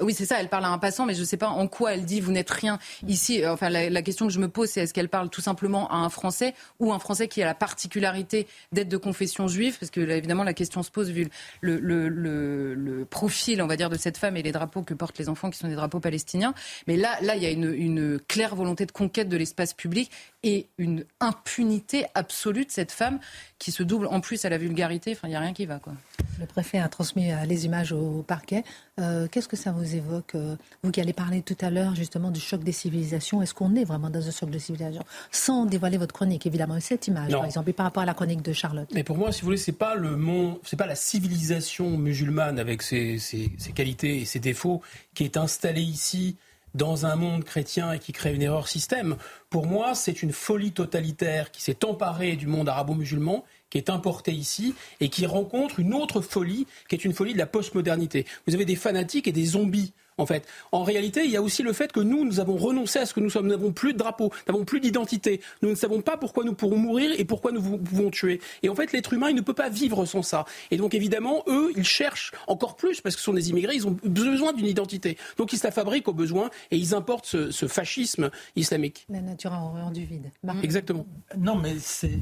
[0.00, 1.94] oui, c'est ça, elle parle à un passant, mais je ne sais pas en quoi
[1.94, 3.42] elle dit vous n'êtes rien ici.
[3.42, 5.96] Euh, enfin, la, question que je me pose, c'est est-ce qu'elle parle tout simplement à
[5.96, 9.76] un Français ou un Français qui a la particularité d'être de confession juive?
[9.78, 11.28] Parce que évidemment, la question se pose vu
[11.60, 15.28] le, le, profil, on va dire, de cette femme et les drapeaux que portent les
[15.28, 16.54] enfants qui sont des drapeaux palestiniens.
[16.86, 20.10] Mais là, là, il y a une, une claire volonté de conquête de l'espace public
[20.42, 23.18] et une impunité absolue de cette femme
[23.58, 25.12] qui se double en plus à la vulgarité.
[25.12, 25.94] Enfin, il n'y a rien qui va, quoi.
[26.38, 28.62] Le préfet a transmis euh, les images au parquet.
[29.00, 32.30] Euh, qu'est-ce que ça vous évoque euh, Vous qui allez parler tout à l'heure justement
[32.30, 35.96] du choc des civilisations, est-ce qu'on est vraiment dans un choc de civilisation Sans dévoiler
[35.96, 36.78] votre chronique, évidemment.
[36.80, 38.88] Cette image, par exemple, et par rapport à la chronique de Charlotte.
[38.94, 42.58] Mais pour moi, si vous voulez, c'est pas le monde, c'est pas la civilisation musulmane
[42.58, 44.80] avec ses, ses, qualités et ses défauts
[45.14, 46.36] qui est installée ici
[46.78, 49.16] dans un monde chrétien et qui crée une erreur système.
[49.50, 54.32] Pour moi, c'est une folie totalitaire qui s'est emparée du monde arabo-musulman qui est importé
[54.32, 58.24] ici et qui rencontre une autre folie, qui est une folie de la postmodernité.
[58.46, 60.46] Vous avez des fanatiques et des zombies en fait.
[60.72, 63.14] En réalité, il y a aussi le fait que nous, nous avons renoncé à ce
[63.14, 63.46] que nous sommes.
[63.46, 65.40] Nous n'avons plus de drapeau, nous n'avons plus d'identité.
[65.62, 68.40] Nous ne savons pas pourquoi nous pourrons mourir et pourquoi nous pouvons tuer.
[68.62, 70.44] Et en fait, l'être humain, il ne peut pas vivre sans ça.
[70.70, 73.86] Et donc, évidemment, eux, ils cherchent encore plus, parce que ce sont des immigrés, ils
[73.86, 75.16] ont besoin d'une identité.
[75.36, 79.06] Donc, ils se la fabriquent au besoin et ils importent ce, fascisme islamique.
[79.10, 80.30] La nature a horreur du vide.
[80.62, 81.06] Exactement.
[81.36, 82.18] Non, mais c'est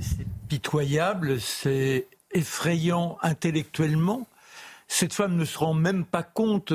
[0.49, 4.27] pitoyable, c'est effrayant intellectuellement
[4.89, 6.73] cette femme ne se rend même pas compte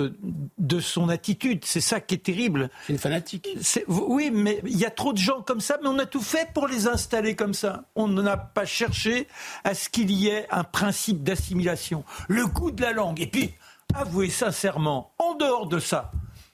[0.58, 1.64] de son attitude.
[1.66, 2.70] C'est ça qui est terrible.
[2.86, 3.48] C'est une fanatique.
[3.88, 6.50] Oui, mais il y a trop de gens comme ça, mais on a tout fait
[6.54, 7.86] pour les installer comme ça.
[7.96, 9.28] On n'a pas cherché
[9.64, 12.04] à ce qu'il y ait un principe d'assimilation.
[12.28, 13.22] Le goût de la langue.
[13.22, 13.54] Et puis,
[13.94, 16.12] avouez sincèrement, en dehors de ça,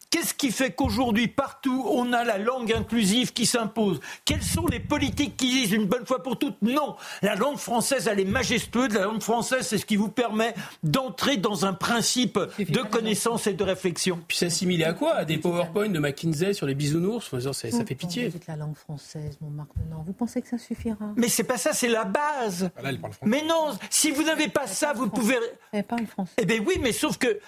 [0.10, 4.00] Qu'est-ce qui fait qu'aujourd'hui, partout, on a la langue inclusive qui s'impose?
[4.24, 6.96] Quelles sont les politiques qui disent une bonne fois pour toutes non?
[7.22, 8.94] La langue française, elle est majestueuse.
[8.94, 13.54] La langue française, c'est ce qui vous permet d'entrer dans un principe de connaissance et
[13.54, 14.22] de réflexion.
[14.30, 15.14] Puis s'assimiler à quoi?
[15.14, 17.30] À des PowerPoint de McKinsey sur les bisounours?
[17.42, 18.30] Ça, ça fait pitié.
[18.30, 21.14] Vous la langue française, mon Marc Non, vous pensez que ça suffira?
[21.18, 22.70] Mais c'est pas ça, c'est la base.
[22.78, 22.92] Ah,
[23.24, 25.38] mais non, si vous n'avez pas ça, vous pouvez.
[25.74, 26.32] Elle parle français.
[26.38, 27.40] Eh bien oui, mais sauf que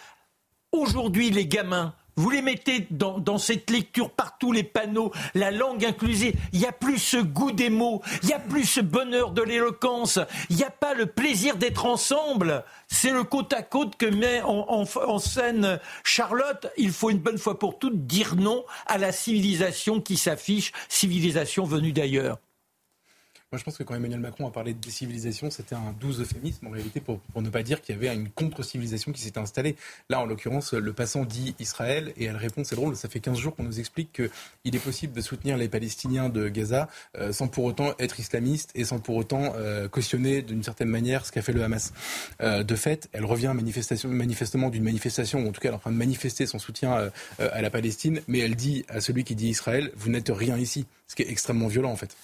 [0.74, 6.36] aujourd'hui, les gamins, vous les mettez dans, cette lecture partout, les panneaux, la langue inclusive.
[6.52, 9.42] Il n'y a plus ce goût des mots, il n'y a plus ce bonheur de
[9.42, 12.66] l'éloquence, il n'y a pas le plaisir d'être ensemble.
[12.90, 14.86] C'est le côte à côte que met en,
[15.18, 16.68] scène Charlotte.
[16.76, 21.64] Il faut une bonne fois pour toutes dire non à la civilisation qui s'affiche, civilisation
[21.64, 22.38] venue d'ailleurs.
[23.52, 26.68] Moi, je pense que quand Emmanuel Macron a parlé de décivilisation, c'était un doux euphémisme
[26.68, 29.76] en réalité pour, ne pas dire qu'il y avait une contre-civilisation qui s'était installée.
[30.08, 33.40] Là, en l'occurrence, le passant dit Israël et elle répond, c'est drôle, ça fait 15
[33.40, 37.48] jours qu'on nous explique qu'il est possible de soutenir les Palestiniens de Gaza euh, sans
[37.48, 41.42] pour autant être islamiste et sans pour autant euh, cautionner d'une certaine manière ce qu'a
[41.42, 41.92] fait le Hamas.
[42.42, 45.80] Euh, de fait, elle revient manifestement d'une manifestation, ou en tout cas elle est en
[45.80, 47.10] train de manifester son soutien
[47.40, 50.86] à la Palestine, mais elle dit à celui qui dit Israël, vous n'êtes rien ici,
[51.08, 52.16] ce qui est extrêmement violent en fait.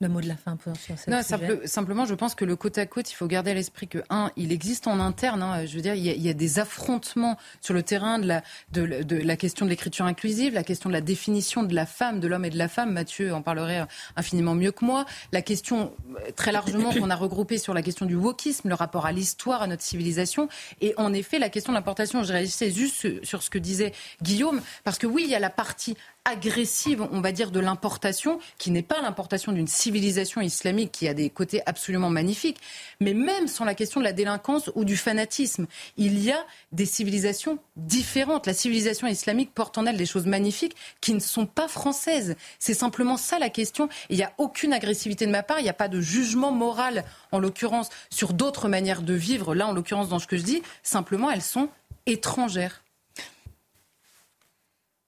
[0.00, 1.20] Le mot de la fin pour sur non,
[1.66, 4.32] simplement, je pense que le côte à côte, il faut garder à l'esprit que, un,
[4.36, 5.40] il existe en interne.
[5.40, 9.04] Hein, je veux dire, il y, a, des affrontements sur le terrain de la, de,
[9.04, 12.26] de la question de l'écriture inclusive, la question de la définition de la femme, de
[12.26, 12.92] l'homme et de la femme.
[12.92, 15.06] Mathieu en parlerait infiniment mieux que moi.
[15.30, 19.06] La question, euh, très largement, qu'on a regroupée sur la question du wokisme, le rapport
[19.06, 20.48] à l'histoire, à notre civilisation.
[20.80, 24.60] Et en effet, la question de l'importation, je réagissais juste sur ce que disait Guillaume,
[24.82, 28.70] parce que oui, il y a la partie agressive, on va dire, de l'importation, qui
[28.70, 32.60] n'est pas l'importation d'une civilisation islamique qui a des côtés absolument magnifiques,
[33.00, 35.66] mais même sans la question de la délinquance ou du fanatisme,
[35.98, 38.46] il y a des civilisations différentes.
[38.46, 42.36] La civilisation islamique porte en elle des choses magnifiques qui ne sont pas françaises.
[42.58, 43.90] C'est simplement ça la question.
[44.08, 47.04] Il n'y a aucune agressivité de ma part, il n'y a pas de jugement moral,
[47.32, 50.62] en l'occurrence, sur d'autres manières de vivre, là, en l'occurrence, dans ce que je dis.
[50.82, 51.68] Simplement, elles sont
[52.06, 52.83] étrangères.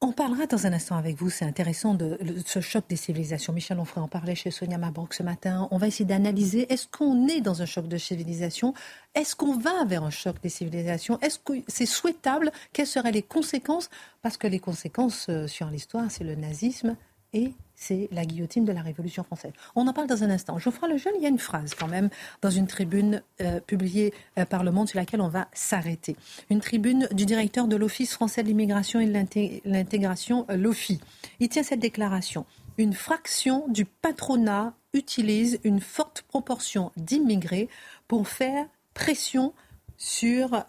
[0.03, 3.55] On parlera dans un instant avec vous, c'est intéressant, de, ce choc des civilisations.
[3.55, 5.69] Michel Onfray en parlait chez Sonia Mabrouk ce matin.
[5.71, 8.75] On va essayer d'analyser, est-ce qu'on est dans un choc de civilisation?
[9.15, 11.19] Est-ce qu'on va vers un choc des civilisations?
[11.21, 12.53] Est-ce que c'est souhaitable?
[12.75, 13.89] Quelles seraient les conséquences?
[14.21, 16.95] Parce que les conséquences euh, sur l'histoire, c'est le nazisme
[17.33, 19.53] et c'est la guillotine de la Révolution française.
[19.75, 20.59] On en parle dans un instant.
[20.59, 22.09] Geoffroy Lejeune, il y a une phrase quand même
[22.41, 26.17] dans une tribune euh, publiée euh, par Le Monde sur laquelle on va s'arrêter.
[26.51, 31.01] Une tribune du directeur de l'Office français de l'immigration et de l'intégration, euh, l'OFI.
[31.39, 32.47] Il tient cette déclaration.
[32.79, 37.69] Une fraction du patronat utilise une forte proportion d'immigrés
[38.09, 39.53] pour faire pression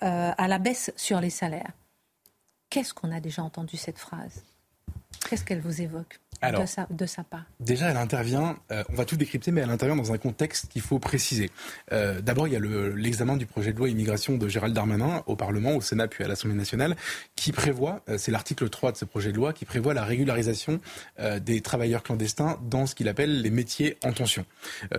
[0.02, 1.72] à la baisse sur les salaires.
[2.70, 4.46] Qu'est-ce qu'on a déjà entendu cette phrase?
[5.29, 9.05] Qu'est-ce qu'elle vous évoque de, sa, de, sa, part Déjà, elle intervient, euh, on va
[9.05, 11.49] tout décrypter, mais elle intervient dans un contexte qu'il faut préciser.
[11.91, 12.59] Euh, D'abord, il y a
[12.95, 16.27] l'examen du projet de loi immigration de Gérald Darmanin au Parlement, au Sénat, puis à
[16.27, 16.95] l'Assemblée nationale,
[17.35, 20.79] qui prévoit, euh, c'est l'article 3 de ce projet de loi, qui prévoit la régularisation
[21.41, 24.45] des travailleurs clandestins dans ce qu'il appelle les métiers en tension.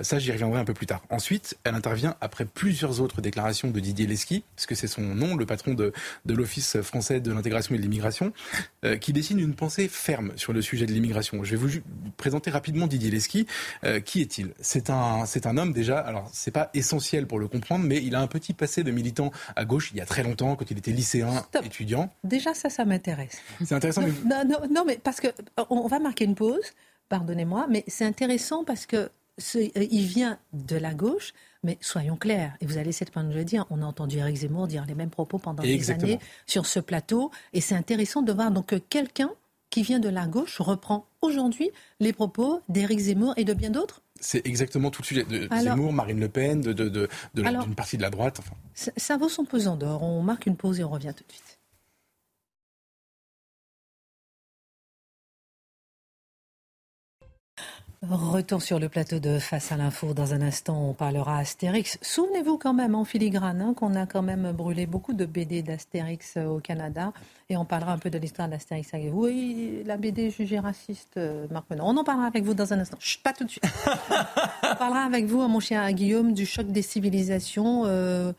[0.03, 1.03] Ça, j'y reviendrai un peu plus tard.
[1.11, 5.47] Ensuite, elle intervient après plusieurs autres déclarations de Didier Lesky, puisque c'est son nom, le
[5.47, 5.93] patron de,
[6.25, 8.33] de l'Office français de l'intégration et de l'immigration,
[9.01, 11.45] qui dessine une pensée ferme sur le sujet de l'immigration.
[11.45, 11.81] Je vais vous
[12.17, 13.47] présenter rapidement Didier Lesky.
[13.85, 14.53] Euh, qui est-il?
[14.61, 15.99] C'est un, c'est un homme déjà.
[15.99, 19.31] Alors c'est pas essentiel pour le comprendre, mais il a un petit passé de militant
[19.57, 22.13] à gauche il y a très longtemps, quand il était lycéen, étudiant.
[22.25, 23.39] Déjà ça, ça m'intéresse.
[23.65, 24.03] C'est intéressant.
[24.03, 25.29] Non, non, non, mais parce que
[25.71, 26.73] on va marquer une pause.
[27.09, 28.97] Pardonnez-moi, mais c'est intéressant parce que
[29.57, 33.33] euh, il vient de la gauche, mais soyons clairs, et vous allez cette point de
[33.33, 36.67] le dire, on a entendu Eric Zemmour dire les mêmes propos pendant des années sur
[36.67, 39.31] ce plateau, et c'est intéressant de voir donc que quelqu'un
[39.71, 44.03] qui vient de la gauche reprend aujourd'hui les propos d'Éric Zemmour et de bien d'autres
[44.21, 48.03] c'est exactement tout le sujet de Zemmour, Marine Le Pen, de, de, d'une partie de
[48.03, 48.39] la droite.
[48.41, 48.57] Enfin.
[48.75, 50.03] Ça, ça vaut son pesant d'or.
[50.03, 51.48] On marque une pause et on revient tout de suite.
[58.01, 60.15] Retour sur le plateau de Face à l'info.
[60.15, 61.99] Dans un instant, on parlera Astérix.
[62.01, 66.37] Souvenez-vous quand même en filigrane hein, qu'on a quand même brûlé beaucoup de BD d'Astérix
[66.37, 67.13] euh, au Canada.
[67.51, 69.25] Et on parlera un peu de l'histoire d'Astérix avec vous.
[69.25, 71.87] Oui, la BD jugée raciste, euh, Marc Menon.
[71.89, 72.99] On en parlera avec vous dans un instant.
[73.01, 73.65] Chut, pas tout de suite.
[74.63, 77.83] on parlera avec vous, mon cher Guillaume, du choc des civilisations.
[77.87, 78.33] Euh,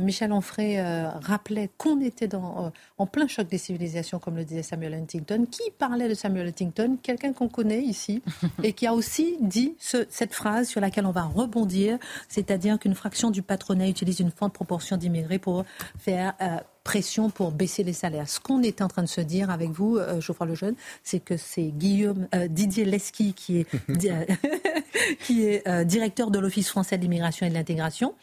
[0.00, 4.94] Michel Onfray rappelait qu'on était dans, en plein choc des civilisations, comme le disait Samuel
[4.94, 5.46] Huntington.
[5.50, 6.96] Qui parlait de Samuel Huntington?
[7.02, 8.22] Quelqu'un qu'on connaît ici?
[8.62, 11.98] et qui a aussi dit cette phrase sur laquelle on va rebondir,
[12.28, 15.64] c'est-à-dire qu'une fraction du patronat utilise une forte proportion d'immigrés pour
[15.98, 18.28] faire euh, pression pour baisser les salaires.
[18.28, 21.36] Ce qu'on est en train de se dire avec vous, euh, Geoffroy Lejeune, c'est que
[21.36, 23.66] c'est Guillaume euh, Didier Lesky qui est,
[25.24, 28.14] qui est directeur de l'Office français de l'immigration et de l'intégration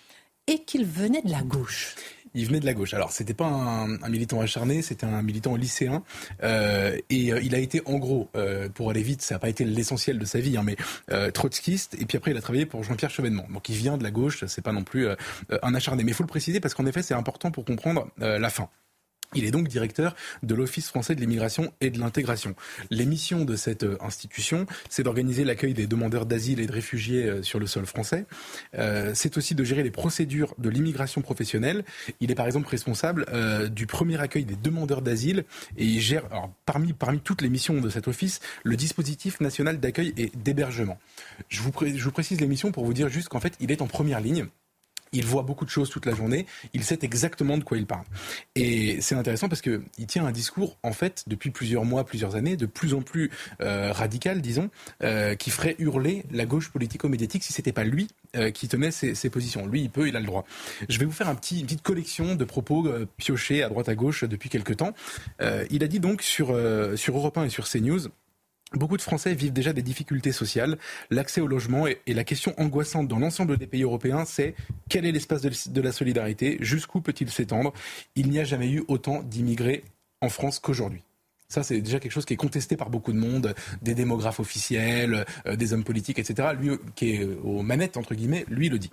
[0.47, 1.95] et qu'il venait de la gauche
[2.33, 2.93] il venait de la gauche.
[2.93, 6.03] Alors, c'était pas un, militant acharné, c'était un militant lycéen.
[6.43, 9.49] Euh, et euh, il a été, en gros, euh, pour aller vite, ça n'a pas
[9.49, 10.77] été l'essentiel de sa vie, hein, mais
[11.31, 11.95] trotskiste.
[11.99, 13.45] Et puis après, il a travaillé pour Jean-Pierre Chevènement.
[13.53, 15.07] Donc, il vient de la gauche, c'est pas non plus
[15.63, 16.03] un acharné.
[16.03, 18.69] Mais il faut le préciser parce qu'en effet, c'est important pour comprendre la fin.
[19.35, 22.55] Il est donc directeur de l'Office français de l'immigration et de l'intégration.
[22.89, 27.25] Les missions de cette euh, institution, c'est d'organiser l'accueil des demandeurs d'asile et de réfugiés
[27.25, 28.25] euh, sur le sol français.
[28.77, 31.83] Euh, c'est aussi de gérer les procédures de l'immigration professionnelle.
[32.19, 33.25] Il est par exemple responsable
[33.69, 35.45] du premier accueil des demandeurs d'asile
[35.77, 36.23] et il gère,
[36.65, 40.97] parmi, parmi toutes les missions de cet office, le dispositif national d'accueil et d'hébergement.
[41.49, 43.87] Je je vous précise les missions pour vous dire juste qu'en fait, il est en
[43.87, 44.47] première ligne.
[45.12, 46.45] Il voit beaucoup de choses toute la journée.
[46.74, 48.06] Il sait exactement de quoi il parle.
[48.56, 52.36] Et c'est intéressant parce que il tient un discours, en fait, depuis plusieurs mois, plusieurs
[52.36, 54.69] années, de plus en plus euh, radical, disons,
[55.04, 59.15] euh, qui ferait hurler la gauche politico-médiatique si c'était pas lui euh, qui tenait ses,
[59.15, 59.65] ses, positions.
[59.65, 60.45] Lui, il peut, il a le droit.
[60.88, 64.50] Je vais vous faire une petite collection de propos piochés à droite à gauche depuis
[64.50, 64.93] quelques temps.
[65.39, 66.48] Il a dit donc sur,
[66.95, 68.10] sur Europe 1 et sur CNews
[68.73, 70.77] Beaucoup de Français vivent déjà des difficultés sociales.
[71.10, 74.53] L'accès au logement et, la question angoissante dans l'ensemble des pays européens, c'est
[74.89, 76.58] quel est l'espace de, la solidarité?
[76.62, 77.73] Jusqu'où peut-il s'étendre?
[78.15, 79.84] Il n'y a jamais eu autant d'immigrés
[80.21, 81.01] en France qu'aujourd'hui.
[81.47, 85.25] Ça, c'est déjà quelque chose qui est contesté par beaucoup de monde, des démographes officiels,
[85.47, 86.49] euh, des hommes politiques, etc.
[86.60, 88.91] Lui, qui est aux manettes, entre guillemets, lui le dit.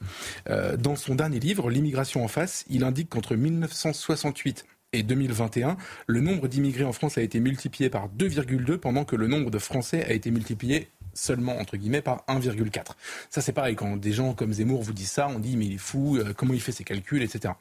[0.49, 6.20] Euh, dans son dernier livre, L'immigration en face, il indique qu'entre 1968 et 2021, le
[6.20, 10.05] nombre d'immigrés en France a été multiplié par 2,2 pendant que le nombre de Français
[10.05, 12.92] a été multiplié seulement entre guillemets par 1,4.
[13.31, 15.75] Ça c'est pareil quand des gens comme Zemmour vous disent ça, on dit mais il
[15.75, 17.55] est fou, euh, comment il fait ses calculs, etc.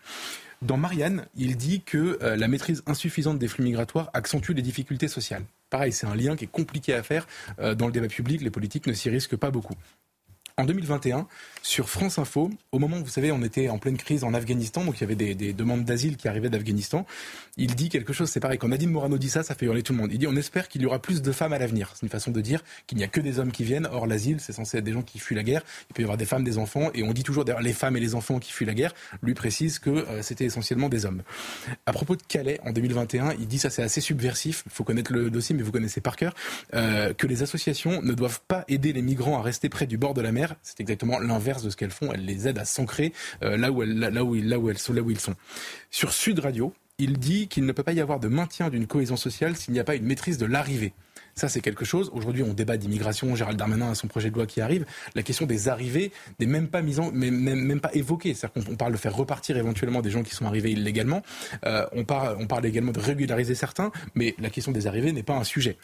[0.61, 5.07] Dans Marianne, il dit que euh, la maîtrise insuffisante des flux migratoires accentue les difficultés
[5.07, 5.43] sociales.
[5.69, 7.27] Pareil, c'est un lien qui est compliqué à faire
[7.59, 9.75] euh, dans le débat public, les politiques ne s'y risquent pas beaucoup.
[10.57, 11.27] En 2021,
[11.63, 14.85] sur France Info, au moment où vous savez, on était en pleine crise en Afghanistan,
[14.85, 17.05] donc il y avait des, demandes d'asile qui arrivaient d'Afghanistan,
[17.57, 19.91] il dit quelque chose, c'est pareil, quand Nadine Morano dit ça, ça fait hurler tout
[19.91, 20.13] le monde.
[20.13, 21.91] Il dit on espère qu'il y aura plus de femmes à l'avenir.
[21.93, 23.85] C'est une façon de dire qu'il n'y a que des hommes qui viennent.
[23.91, 25.61] Or, l'asile, c'est censé être des gens qui fuient la guerre.
[25.89, 27.97] Il peut y avoir des femmes, des enfants, et on dit toujours d'ailleurs les femmes
[27.97, 28.93] et les enfants qui fuient la guerre.
[29.23, 31.23] Lui précise que euh, c'était essentiellement des hommes.
[31.85, 35.11] À propos de Calais, en 2021, il dit ça c'est assez subversif, il faut connaître
[35.11, 36.33] le dossier, mais vous connaissez par cœur,
[36.73, 40.13] euh, que les associations ne doivent pas aider les migrants à rester près du bord
[40.13, 40.44] de la mer.
[40.63, 42.11] C'est exactement l'inverse de ce qu'elles font.
[42.13, 45.35] Elles les aident à s'ancrer euh, là, où elles, sont, ils sont.
[45.91, 49.17] Sur Sud Radio, il dit qu'il ne peut pas y avoir de maintien d'une cohésion
[49.17, 50.93] sociale s'il n'y a pas une maîtrise de l'arrivée.
[51.35, 52.09] Ça, c'est quelque chose.
[52.13, 53.35] Aujourd'hui, on débat d'immigration.
[53.35, 54.85] Gérald Darmanin a son projet de loi qui arrive.
[55.15, 58.33] La question des arrivées n'est même pas mise en, même pas évoquée.
[58.33, 61.21] C'est-à-dire qu'on parle de faire repartir éventuellement des gens qui sont arrivés illégalement.
[61.65, 65.23] Euh, on, parle, on parle également de régulariser certains, mais la question des arrivées n'est
[65.23, 65.77] pas un sujet.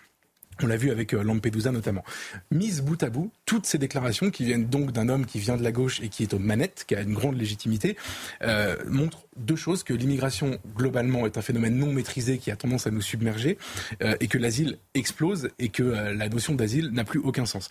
[0.62, 2.04] On l'a vu avec euh, Lampedusa notamment.
[2.52, 5.64] Mise bout à bout, toutes ces déclarations qui viennent donc d'un homme qui vient de
[5.64, 7.98] la gauche et qui est aux manettes, qui a une grande légitimité,
[8.44, 12.86] euh, montrent deux choses que l'immigration globalement est un phénomène non maîtrisé qui a tendance
[12.86, 13.58] à nous submerger
[14.04, 17.70] euh, et que l'asile explose et que la notion d'asile n'a plus aucun sens.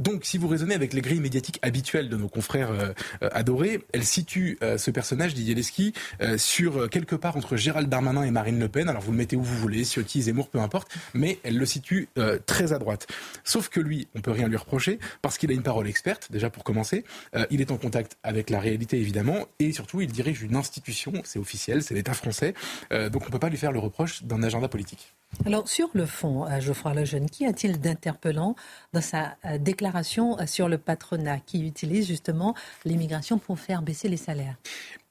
[0.00, 2.92] Donc, si vous raisonnez avec les grilles médiatiques habituelles de nos confrères euh,
[3.24, 5.92] euh, adorés, elle situe euh, ce personnage, Didier Leski,
[6.36, 8.88] sur quelque part entre Gérald Darmanin et Marine Le Pen.
[8.88, 12.08] Alors, vous le mettez où vous voulez, Ciotti, Zemmour, peu importe, mais elle le situe
[12.46, 13.06] très à droite.
[13.44, 16.50] Sauf que lui, on peut rien lui reprocher parce qu'il a une parole experte, déjà
[16.50, 17.04] pour commencer.
[17.50, 21.38] il est en contact avec la réalité, évidemment, et surtout, il dirige une institution, c'est
[21.38, 22.54] officiel, c'est l'État français.
[22.90, 25.14] donc, on peut pas lui faire le reproche d'un agenda politique.
[25.44, 28.54] Alors, sur le fond, Geoffroy Lejeune, qu'y a-t-il d'interpellant
[28.92, 34.56] dans sa déclaration sur le patronat qui utilise justement l'immigration pour faire baisser les salaires?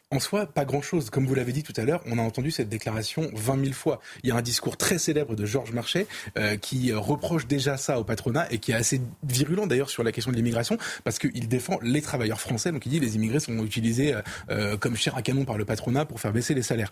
[0.09, 1.09] En soi, pas grand-chose.
[1.09, 3.99] Comme vous l'avez dit tout à l'heure, on a entendu cette déclaration 20 000 fois.
[4.23, 7.75] Il y a un discours très célèbre de Georges Marchais euh, qui euh, reproche déjà
[7.75, 11.19] ça au patronat et qui est assez virulent d'ailleurs sur la question de l'immigration parce
[11.19, 12.71] qu'il défend les travailleurs français.
[12.71, 14.15] Donc il dit les immigrés sont utilisés
[14.49, 16.89] euh, comme chair à canon par le patronat pour faire baisser les salaires.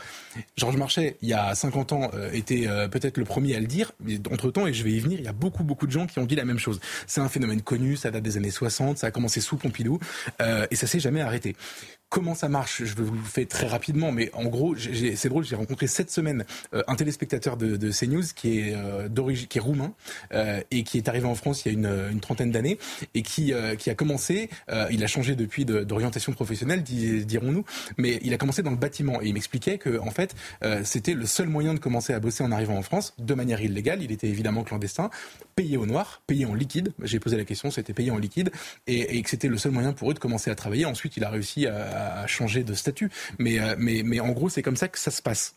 [0.57, 4.15] Georges Marchais, il y a 50 ans, était peut-être le premier à le dire, mais
[4.29, 6.25] entre-temps, et je vais y venir, il y a beaucoup, beaucoup de gens qui ont
[6.25, 6.79] dit la même chose.
[7.07, 9.99] C'est un phénomène connu, ça date des années 60, ça a commencé sous Pompidou
[10.71, 11.55] et ça s'est jamais arrêté.
[12.09, 12.83] Comment ça marche?
[13.05, 16.83] Vous le faire très rapidement, mais en gros, c'est drôle, j'ai rencontré cette semaine euh,
[16.87, 19.07] un téléspectateur de, CNews qui est euh,
[19.49, 19.93] qui est roumain
[20.33, 22.77] euh, et qui est arrivé en France il y a une, trentaine d'années
[23.13, 24.49] et qui, qui a commencé,
[24.89, 27.63] il a changé depuis d'orientation professionnelle, dirons-nous,
[27.97, 30.33] mais il a commencé dans le bâtiment et il m'expliquait que en fait,
[30.83, 34.01] c'était le seul moyen de commencer à bosser en arrivant en France de manière illégale.
[34.01, 35.09] Il était évidemment clandestin,
[35.55, 36.93] payé au noir, payé en liquide.
[37.03, 38.51] J'ai posé la question, c'était payé en liquide
[38.87, 40.85] et, que c'était le seul moyen pour eux de commencer à travailler.
[40.85, 42.94] Ensuite, il a réussi à, changer de statut.
[43.39, 45.55] Mais, euh, mais en gros, c'est comme ça que ça se passe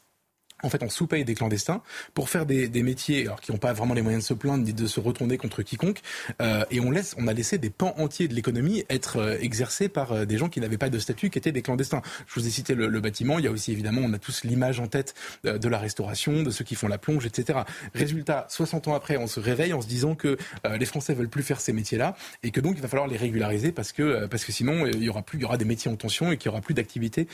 [0.62, 1.82] en fait, on sous-paye des clandestins
[2.14, 4.64] pour faire des, des métiers alors qui n'ont pas vraiment les moyens de se plaindre
[4.64, 6.00] ni de se retourner contre quiconque.
[6.42, 9.88] Euh, et on laisse, on a laissé des pans entiers de l'économie être euh, exercés
[9.88, 12.02] par euh, des gens qui n'avaient pas de statut, qui étaient des clandestins.
[12.26, 13.38] Je vous ai cité le, le bâtiment.
[13.38, 15.14] Il y a aussi évidemment, on a tous l'image en tête
[15.46, 17.60] euh, de la restauration, de ceux qui font la plonge, etc.
[17.94, 20.36] Résultat, 60 ans après, on se réveille en se disant que
[20.78, 23.72] les Français veulent plus faire ces métiers-là et que donc il va falloir les régulariser
[23.72, 25.96] parce que parce que sinon il y aura plus, il y aura des métiers en
[25.96, 27.26] tension et qu'il y aura plus d'activité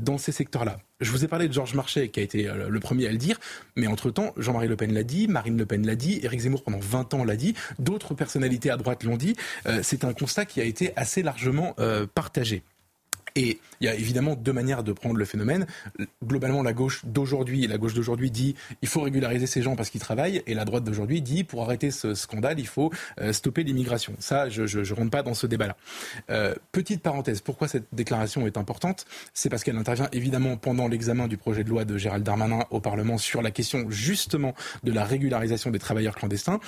[0.00, 0.78] dans ces secteurs-là.
[1.00, 3.38] Je vous ai parlé de Georges Marchais qui a été le premier à le dire,
[3.76, 6.78] mais entre-temps, Jean-Marie Le Pen l'a dit, Marine Le Pen l'a dit, Éric Zemmour pendant
[6.78, 9.36] 20 ans l'a dit, d'autres personnalités à droite l'ont dit.
[9.66, 12.62] Euh, c'est un constat qui a été assez largement euh, partagé.
[13.34, 15.66] Et il y a évidemment deux manières de prendre le phénomène.
[16.24, 20.00] Globalement, la gauche d'aujourd'hui, la gauche d'aujourd'hui dit il faut régulariser ces gens parce qu'ils
[20.00, 24.14] travaillent, et la droite d'aujourd'hui dit pour arrêter ce scandale, il faut euh, stopper l'immigration.
[24.18, 25.76] Ça, je ne rentre pas dans ce débat-là.
[26.30, 29.04] Euh, petite parenthèse, pourquoi cette déclaration est importante?
[29.34, 32.80] C'est parce qu'elle intervient évidemment pendant l'examen du projet de loi de Gérald Darmanin au
[32.80, 36.60] Parlement sur la question justement de la régularisation des travailleurs clandestins.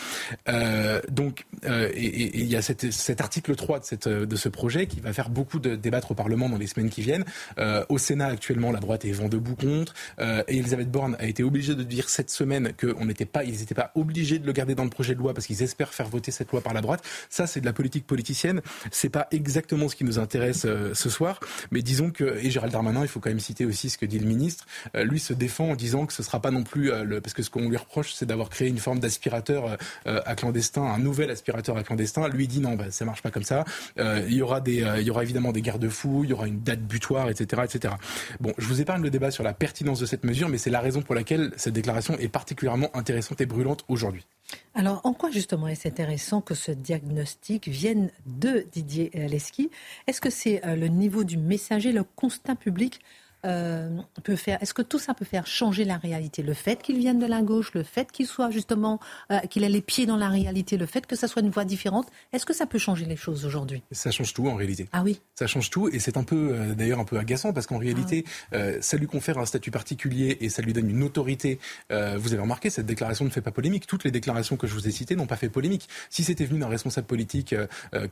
[0.49, 5.13] Euh, donc, il y a cet article 3 de, cette, de ce projet qui va
[5.13, 7.25] faire beaucoup de débattre au Parlement dans les semaines qui viennent.
[7.59, 9.95] Euh, au Sénat, actuellement, la droite est vent debout contre.
[10.21, 13.59] Euh, et Elisabeth Borne a été obligée de dire cette semaine qu'on n'était pas, ils
[13.59, 16.09] n'étaient pas obligés de le garder dans le projet de loi parce qu'ils espèrent faire
[16.09, 17.03] voter cette loi par la droite.
[17.31, 18.61] Ça, c'est de la politique politicienne.
[18.91, 21.41] C'est pas exactement ce qui nous intéresse euh, ce soir.
[21.71, 24.19] Mais disons que, et Gérald Darmanin, il faut quand même citer aussi ce que dit
[24.19, 27.35] le ministre, lui se défend en disant que ce sera pas non plus le, parce
[27.35, 31.31] que ce qu'on lui reproche, c'est d'avoir créé une forme d'aspirateur à clandestin, un nouvel
[31.31, 32.29] aspirateur à clandestin.
[32.29, 33.65] Lui dit non, bah, ça marche pas comme ça.
[33.97, 36.81] il y aura des, il y aura évidemment des garde-fous, il y aura une date
[36.89, 37.95] butoir, etc., etc.
[38.41, 40.81] Bon, je vous épargne le débat sur la pertinence de cette mesure, mais c'est la
[40.81, 44.27] raison pour laquelle cette déclaration est particulièrement intéressante et brûlante aujourd'hui.
[44.75, 49.71] Alors, en quoi justement est-ce intéressant que ce diagnostic vienne de Didier Leski
[50.07, 53.01] Est-ce que c'est euh, le niveau du messager, le constat public
[53.45, 53.89] euh,
[54.25, 56.43] peut faire Est-ce que tout ça peut faire changer la réalité?
[56.43, 58.99] Le fait qu'il vienne de la gauche, le fait qu'il soit justement,
[59.31, 61.65] euh, qu'il ait les pieds dans la réalité, le fait que ça soit une voix
[61.65, 63.83] différente, est-ce que ça peut changer les choses aujourd'hui?
[63.93, 64.89] Ça change tout en réalité.
[64.93, 65.21] Ah oui.
[65.35, 68.25] Ça change tout et c'est un peu euh, d'ailleurs un peu agaçant parce qu'en réalité,
[68.53, 71.59] Ah ça lui confère un statut particulier et ça lui donne une autorité.
[71.91, 73.87] Vous avez remarqué, cette déclaration ne fait pas polémique.
[73.87, 75.89] Toutes les déclarations que je vous ai citées n'ont pas fait polémique.
[76.11, 77.55] Si c'était venu d'un responsable politique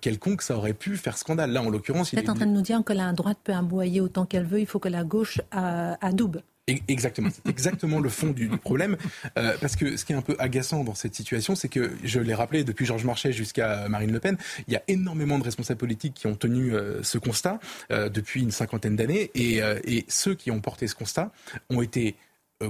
[0.01, 1.53] quelconque, ça aurait pu faire scandale.
[1.53, 4.01] Là, en l'occurrence, il est en train de nous dire que la droite peut aboyer
[4.01, 5.16] autant qu'elle veut, il faut que la gauche
[6.69, 8.97] E- Exactement, c'est exactement le fond du, problème.
[9.39, 12.19] Euh, parce que ce qui est un peu agaçant dans cette situation, c'est que, je
[12.19, 14.37] l'ai rappelé, depuis Georges Marchais jusqu'à Marine Le Pen,
[14.67, 17.61] il y a énormément de responsables politiques qui ont tenu euh, ce constat
[17.93, 19.31] euh, depuis une cinquantaine d'années.
[19.35, 19.61] Et,
[20.09, 21.31] ceux qui ont porté ce constat
[21.71, 22.17] ont été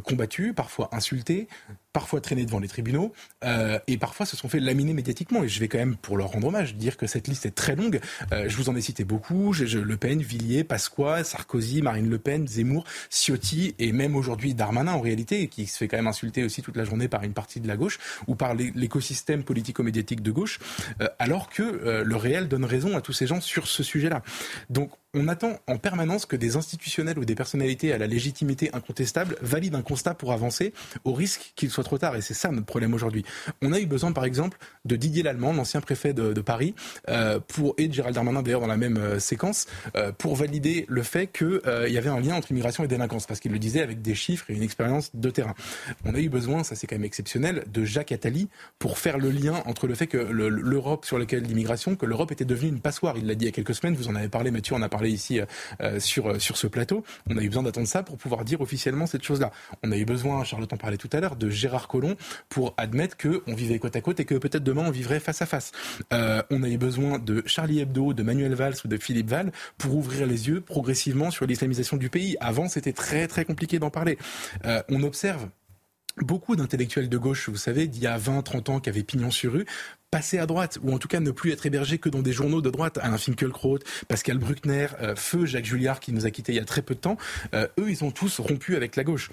[0.04, 1.48] combattus, parfois insultés,
[1.96, 5.42] parfois traînés devant les tribunaux, euh, et parfois se sont fait laminer médiatiquement.
[5.44, 7.74] Et je vais quand même, pour leur rendre hommage, dire que cette liste est très
[7.74, 8.00] longue.
[8.32, 9.54] Euh, je vous en ai cité beaucoup.
[9.54, 14.52] Je, je- le Pen, Villiers, Pasqua, Sarkozy, Marine Le Pen, Zemmour, Ciotti, et même aujourd'hui
[14.52, 17.32] Darmanin en réalité, qui se fait quand même insulter aussi toute la journée par une
[17.32, 20.58] partie de la gauche, ou par l'é- l'écosystème politico-médiatique de gauche,
[21.00, 24.22] euh, alors que euh, le réel donne raison à tous ces gens sur ce sujet-là.
[24.68, 29.36] Donc on attend en permanence que des institutionnels ou des personnalités à la légitimité incontestable
[29.40, 30.74] valident un constat pour avancer,
[31.04, 32.14] au risque qu'il soit trop tard.
[32.16, 33.24] Et c'est ça notre problème aujourd'hui.
[33.62, 36.74] On a eu besoin, par exemple, de Didier Lallemand, l'ancien préfet de, Paris,
[37.08, 39.66] euh, pour et de Gérald Darmanin d'ailleurs dans la même euh, séquence,
[39.96, 43.40] euh, pour valider le fait qu'il y avait un lien entre immigration et délinquance, parce
[43.40, 45.54] qu'il le disait avec des chiffres et une expérience de terrain.
[46.04, 49.30] On a eu besoin, ça c'est quand même exceptionnel, de Jacques Attali pour faire le
[49.30, 52.80] lien entre le fait que le- l'Europe sur lequel l'immigration, que l'Europe était devenue une
[52.80, 53.16] passoire.
[53.16, 54.88] Il l'a dit il y a quelques semaines, vous en avez parlé, Mathieu, on a
[54.88, 55.40] parlé ici
[55.98, 57.04] sur sur ce plateau.
[57.30, 59.50] On a eu besoin d'attendre ça pour pouvoir dire officiellement cette chose-là.
[59.82, 62.16] On a eu besoin, Charlotte en parlait tout à l'heure, de Gérard
[62.48, 65.42] pour admettre que on vivait côte à côte et que peut-être demain on vivrait face
[65.42, 65.72] à face.
[66.12, 69.52] Euh, on a eu besoin de Charlie Hebdo, de Manuel Valls ou de Philippe Val
[69.78, 72.36] pour ouvrir les yeux progressivement sur l'islamisation du pays.
[72.40, 74.18] Avant, c'était très très compliqué d'en parler.
[74.64, 75.48] Euh, on observe
[76.18, 79.30] beaucoup d'intellectuels de gauche, vous savez, d'il y a 20, 30 ans, qui avaient pignon
[79.30, 79.66] sur rue,
[80.10, 82.62] passer à droite, ou en tout cas ne plus être hébergés que dans des journaux
[82.62, 82.98] de droite.
[83.02, 86.64] Alain Finkielkraut, Pascal Bruckner, euh, Feu, Jacques Julliard, qui nous a quittés il y a
[86.64, 87.16] très peu de temps,
[87.54, 89.30] euh, eux, ils ont tous rompu avec la gauche.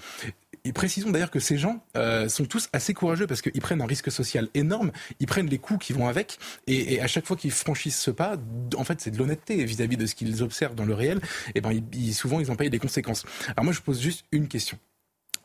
[0.66, 3.86] Et précisons d'ailleurs que ces gens euh, sont tous assez courageux parce qu'ils prennent un
[3.86, 7.50] risque social énorme, ils prennent les coups qui vont avec, et, à chaque fois qu'ils
[7.50, 8.36] franchissent ce pas,
[8.76, 11.20] en fait, c'est de l'honnêteté vis-à-vis de ce qu'ils observent dans le réel.
[11.54, 11.78] Et ben,
[12.12, 13.24] souvent, ils en payent des conséquences.
[13.48, 14.78] Alors moi, je pose juste une question.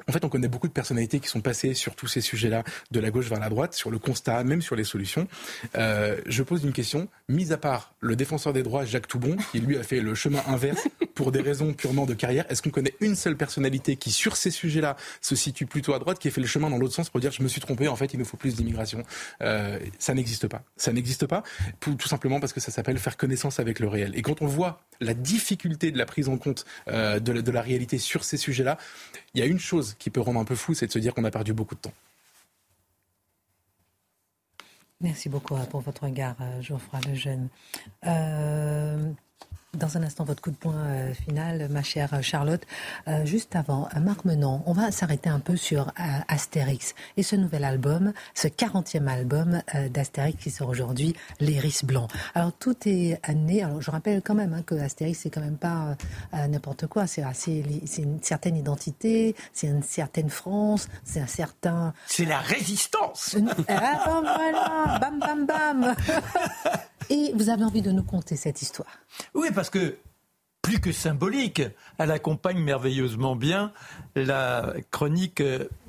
[0.07, 2.99] En fait, on connaît beaucoup de personnalités qui sont passées sur tous ces sujets-là, de
[2.99, 5.27] la gauche vers la droite, sur le constat, même sur les solutions.
[5.75, 7.07] Euh, je pose une question.
[7.27, 10.41] Mis à part le défenseur des droits, Jacques Toubon, qui lui a fait le chemin
[10.47, 14.35] inverse pour des raisons purement de carrière, est-ce qu'on connaît une seule personnalité qui, sur
[14.35, 17.09] ces sujets-là, se situe plutôt à droite, qui a fait le chemin dans l'autre sens
[17.09, 19.03] pour dire je me suis trompé, en fait, il nous faut plus d'immigration
[19.41, 20.63] euh, Ça n'existe pas.
[20.77, 21.43] Ça n'existe pas,
[21.79, 24.13] tout, simplement parce que ça s'appelle faire connaissance avec le réel.
[24.15, 27.97] Et quand on voit la difficulté de la prise en compte euh, de la réalité
[27.97, 28.77] sur ces sujets-là,
[29.33, 31.13] il y a une chose qui peut rendre un peu fou, c'est de se dire
[31.13, 31.93] qu'on a perdu beaucoup de temps.
[35.01, 37.47] Merci beaucoup euh, pour votre regard, euh, Geoffroy Lejeune.
[38.05, 39.11] Euh,
[39.77, 42.61] dans un instant, votre coup de poing euh, final, ma chère Charlotte.
[43.07, 47.35] Euh, juste avant, Marc Menon, on va s'arrêter un peu sur euh, Astérix et ce
[47.35, 52.07] nouvel album, ce 40e album euh, d'Astérix qui sort aujourd'hui, L'Iris Blanc.
[52.33, 53.63] Alors, tout est né.
[53.63, 55.95] Alors, je rappelle quand même hein, que Astérix, c'est quand même pas
[56.33, 57.05] n'importe quoi.
[57.07, 57.23] C'est
[57.97, 63.35] une certaine identité, c'est une certaine France, c'est un certain C'est la résistance.
[63.67, 65.95] ah ben voilà, bam bam bam.
[67.10, 68.99] Et vous avez envie de nous conter cette histoire.
[69.34, 69.97] Oui, parce que
[70.62, 71.62] plus que symbolique,
[71.97, 73.72] elle accompagne merveilleusement bien
[74.16, 75.41] la chronique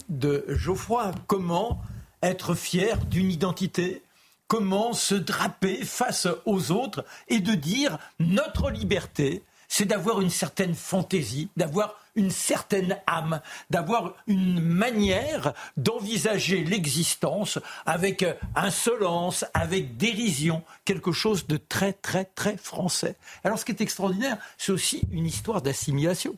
[0.09, 1.13] de Geoffroy.
[1.27, 1.81] Comment
[2.23, 4.03] être fier d'une identité?
[4.49, 10.75] Comment se draper face aux autres et de dire notre liberté, c'est d'avoir une certaine
[10.75, 13.41] fantaisie, d'avoir une certaine âme,
[13.71, 22.57] d'avoir une manière d'envisager l'existence avec insolence, avec dérision, quelque chose de très très très
[22.57, 23.17] français.
[23.45, 26.37] Alors ce qui est extraordinaire, c'est aussi une histoire d'assimilation.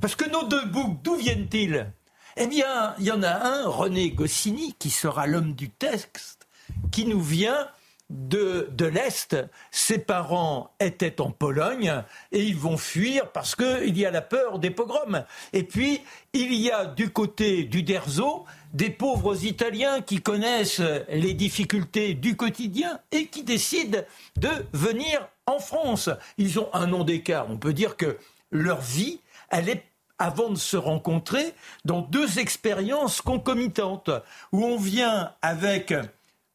[0.00, 1.90] Parce que nos deux boucs, d'où viennent-ils?
[2.36, 6.48] Eh bien, il y en a un, René Goscinny, qui sera l'homme du texte,
[6.90, 7.68] qui nous vient
[8.10, 9.36] de, de l'Est.
[9.70, 12.02] Ses parents étaient en Pologne
[12.32, 15.24] et ils vont fuir parce qu'il y a la peur des pogroms.
[15.52, 16.02] Et puis,
[16.32, 22.36] il y a du côté du Derzo des pauvres Italiens qui connaissent les difficultés du
[22.36, 24.00] quotidien et qui décident
[24.36, 26.10] de venir en France.
[26.38, 27.46] Ils ont un nom d'écart.
[27.50, 28.18] On peut dire que
[28.50, 29.84] leur vie, elle est
[30.18, 34.10] avant de se rencontrer dans deux expériences concomitantes
[34.52, 35.92] où on vient avec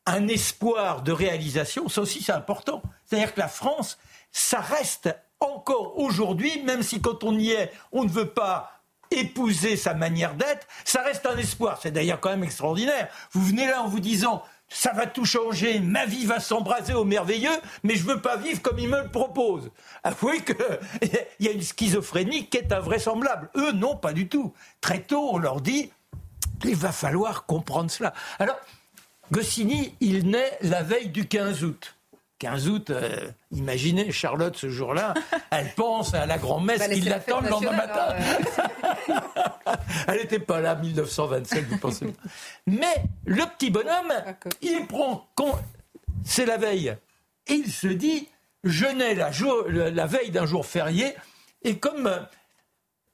[0.10, 2.82] un espoir de réalisation, ça aussi c'est important.
[3.06, 3.98] C'est-à-dire que la France,
[4.32, 8.82] ça reste encore aujourd'hui, même si quand on y est, on ne veut pas
[9.12, 11.80] épouser sa manière d'être, ça reste un espoir.
[11.82, 13.08] C'est d'ailleurs quand même extraordinaire.
[13.32, 17.04] Vous venez là en vous disant ça va tout changer, ma vie va s'embraser au
[17.04, 19.72] merveilleux, mais je veux pas vivre comme il me le propose.
[20.04, 20.56] Avouez qu'il
[21.40, 23.50] y a une schizophrénie qui est invraisemblable.
[23.56, 24.54] Eux, non, pas du tout.
[24.80, 25.92] Très tôt, on leur dit,
[26.66, 28.14] il va falloir comprendre cela.
[28.38, 28.60] Alors,
[29.32, 31.96] Goscinny, il naît la veille du 15 août.
[32.40, 35.14] 15 août, euh, imaginez Charlotte ce jour-là,
[35.52, 38.14] elle pense à la grand-messe Bah, qui la l'attend le lendemain matin.
[38.18, 38.44] nationale,
[40.08, 42.08] Elle n'était pas là, 1927, vous pensez.
[42.66, 44.52] Mais le petit bonhomme, D'accord.
[44.62, 45.28] il prend.
[46.24, 46.96] C'est la veille.
[47.48, 48.30] Et il se dit
[48.64, 49.32] je nais la,
[49.90, 51.14] la veille d'un jour férié,
[51.64, 52.20] et comme euh,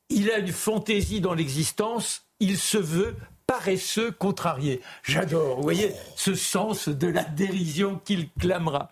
[0.10, 3.16] il a une fantaisie dans l'existence, il se veut
[3.48, 4.82] paresseux, contrarié.
[5.04, 8.92] J'adore, vous voyez, ce sens de la dérision qu'il clamera.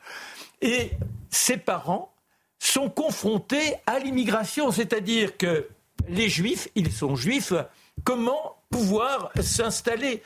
[0.62, 0.92] Et
[1.30, 2.14] ses parents
[2.60, 5.68] sont confrontés à l'immigration, c'est-à-dire que
[6.08, 7.54] les juifs, ils sont juifs,
[8.04, 10.24] comment pouvoir s'installer?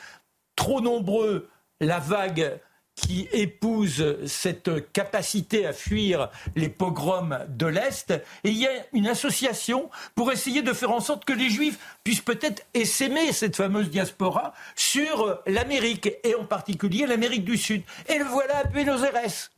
[0.55, 1.49] Trop nombreux,
[1.79, 2.59] la vague
[2.97, 8.11] qui épouse cette capacité à fuir les pogroms de l'Est.
[8.43, 11.79] Et il y a une association pour essayer de faire en sorte que les Juifs
[12.03, 17.83] puissent peut-être essaimer cette fameuse diaspora sur l'Amérique, et en particulier l'Amérique du Sud.
[18.09, 19.51] Et le voilà à Buenos Aires.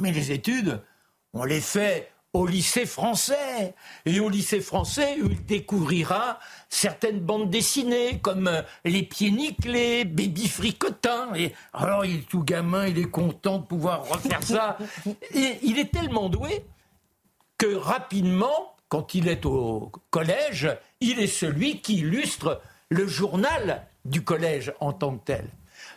[0.00, 0.80] Mais les études,
[1.34, 3.74] on les fait au lycée français.
[4.06, 10.48] Et au lycée français, il découvrira certaines bandes dessinées comme euh, Les Pieds Nickelés, Baby
[10.48, 11.34] Fricotin.
[11.34, 14.78] Et alors, il est tout gamin, il est content de pouvoir refaire ça.
[15.34, 16.64] Et il est tellement doué
[17.58, 20.68] que rapidement, quand il est au collège,
[21.00, 25.44] il est celui qui illustre le journal du collège en tant que tel.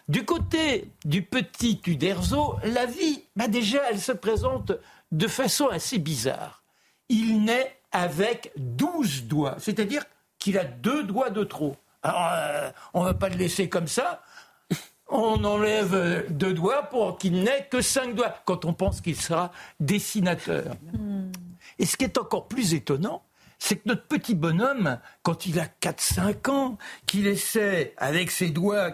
[0.10, 4.74] Du côté du petit Uderzo, la vie, bah déjà, elle se présente
[5.12, 6.64] de façon assez bizarre.
[7.08, 10.04] Il naît avec 12 doigts, c'est-à-dire
[10.39, 11.78] qu'il a deux doigts de trop.
[12.01, 14.22] Alors, euh, on ne va pas le laisser comme ça.
[15.08, 19.16] On enlève euh, deux doigts pour qu'il n'ait que cinq doigts, quand on pense qu'il
[19.16, 20.76] sera dessinateur.
[21.80, 23.24] Et ce qui est encore plus étonnant,
[23.64, 28.91] c'est que notre petit bonhomme, quand il a 4-5 ans, qu'il essaie, avec ses doigts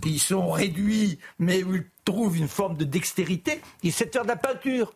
[0.00, 4.28] qui sont réduits, mais où il trouve une forme de dextérité, il sait faire de
[4.28, 4.94] la peinture.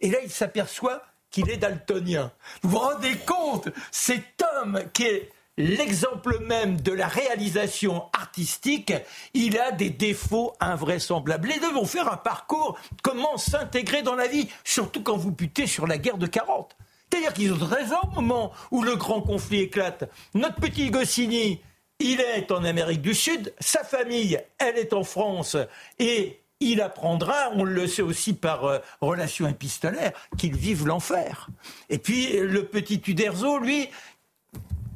[0.00, 2.32] Et là, il s'aperçoit qu'il est daltonien.
[2.62, 8.94] Vous vous rendez compte Cet homme qui est l'exemple même de la réalisation artistique,
[9.34, 11.48] il a des défauts invraisemblables.
[11.48, 15.66] Les deux vont faire un parcours, comment s'intégrer dans la vie, surtout quand vous butez
[15.66, 16.74] sur la guerre de 40.
[17.12, 20.10] C'est-à-dire qu'ils ont 13 ans au moment où le grand conflit éclate.
[20.32, 21.60] Notre petit Goscinny,
[21.98, 25.58] il est en Amérique du Sud, sa famille, elle est en France,
[25.98, 31.50] et il apprendra, on le sait aussi par euh, relation épistolaire, qu'ils vivent l'enfer.
[31.90, 33.90] Et puis le petit Uderzo, lui,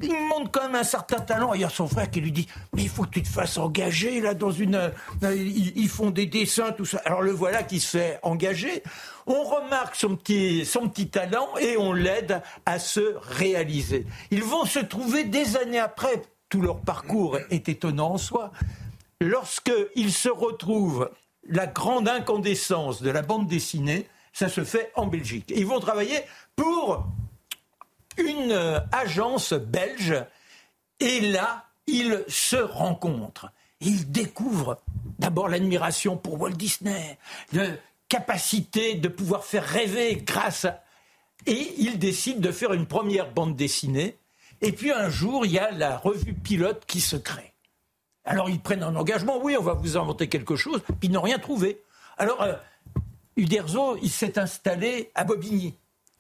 [0.02, 1.54] il montre quand même un certain talent.
[1.54, 3.58] Il y a son frère qui lui dit Mais il faut que tu te fasses
[3.58, 4.74] engager là dans une.
[5.22, 6.98] euh, Ils, font des dessins, tout ça.
[7.04, 8.82] Alors le voilà qui se fait engager.
[9.26, 14.06] On remarque son petit, son petit talent et on l'aide à se réaliser.
[14.30, 16.22] Ils vont se trouver des années après.
[16.48, 18.52] Tout leur parcours est étonnant en soi.
[19.20, 21.10] Lorsqu'ils se retrouvent,
[21.48, 25.52] la grande incandescence de la bande dessinée, ça se fait en Belgique.
[25.56, 26.20] Ils vont travailler
[26.54, 27.06] pour
[28.18, 30.14] une euh, agence belge
[31.00, 33.50] et là, ils se rencontrent.
[33.80, 34.80] Ils découvrent
[35.18, 37.18] d'abord l'admiration pour Walt Disney,
[37.52, 37.66] la
[38.08, 40.82] capacité de pouvoir faire rêver grâce à...
[41.46, 44.16] Et ils décident de faire une première bande dessinée.
[44.62, 47.52] Et puis un jour, il y a la revue pilote qui se crée.
[48.24, 51.20] Alors ils prennent un engagement, oui, on va vous inventer quelque chose, puis ils n'ont
[51.20, 51.82] rien trouvé.
[52.18, 52.54] Alors euh,
[53.36, 55.74] Uderzo, il s'est installé à Bobigny.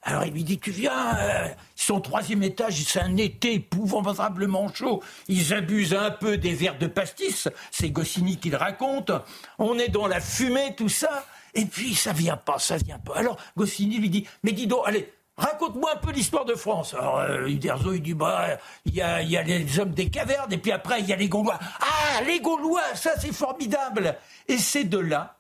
[0.08, 1.48] Alors il lui dit, tu viens, euh,
[1.90, 6.86] au troisième étage, c'est un été épouvantablement chaud, ils abusent un peu des verres de
[6.86, 9.10] pastis, c'est Goscinny qui le raconte,
[9.58, 13.16] on est dans la fumée, tout ça, et puis ça vient pas, ça vient pas.
[13.16, 16.94] Alors Goscinny lui dit, mais dis donc, allez, Raconte-moi un peu l'histoire de France.
[16.94, 20.72] Alors, euh, Uderzo, il dit, bah, il y a les hommes des cavernes, et puis
[20.72, 21.58] après, il y a les Gaulois.
[21.78, 24.16] Ah, les Gaulois, ça c'est formidable.
[24.48, 25.36] Et c'est de là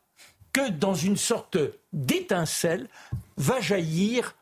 [0.52, 1.56] que, dans une sorte
[1.94, 2.88] d'étincelle,
[3.38, 4.34] va jaillir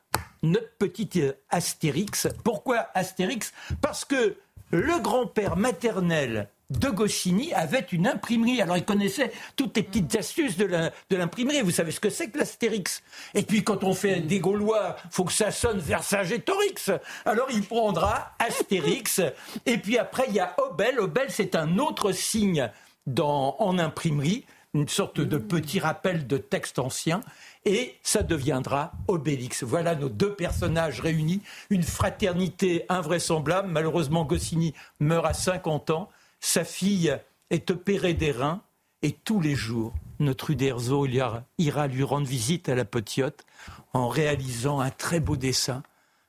[0.44, 2.28] notre petit euh, Astérix.
[2.44, 3.52] Pourquoi Astérix?
[3.80, 4.36] Parce que
[4.70, 8.60] le grand-père maternel de Goscinny avait une imprimerie.
[8.60, 11.60] Alors il connaissait toutes les petites astuces de l'imprimerie.
[11.62, 13.02] Vous savez ce que c'est que l'Astérix?
[13.34, 16.90] Et puis quand on fait des Gaulois, faut que ça sonne Vercingétorix.
[17.24, 19.20] Alors il prendra Astérix.
[19.66, 20.98] Et puis après il y a Obel.
[20.98, 22.70] Obel c'est un autre signe
[23.06, 27.20] dans, en imprimerie, une sorte de petit rappel de texte ancien.
[27.64, 29.62] Et ça deviendra Obélix.
[29.62, 33.68] Voilà nos deux personnages réunis, une fraternité invraisemblable.
[33.68, 36.10] Malheureusement, Goscinny meurt à 50 ans,
[36.40, 37.16] sa fille
[37.50, 38.62] est opérée des reins,
[39.02, 43.44] et tous les jours, notre Uderzo ira lui rendre visite à la Potiote
[43.92, 45.82] en réalisant un très beau dessin,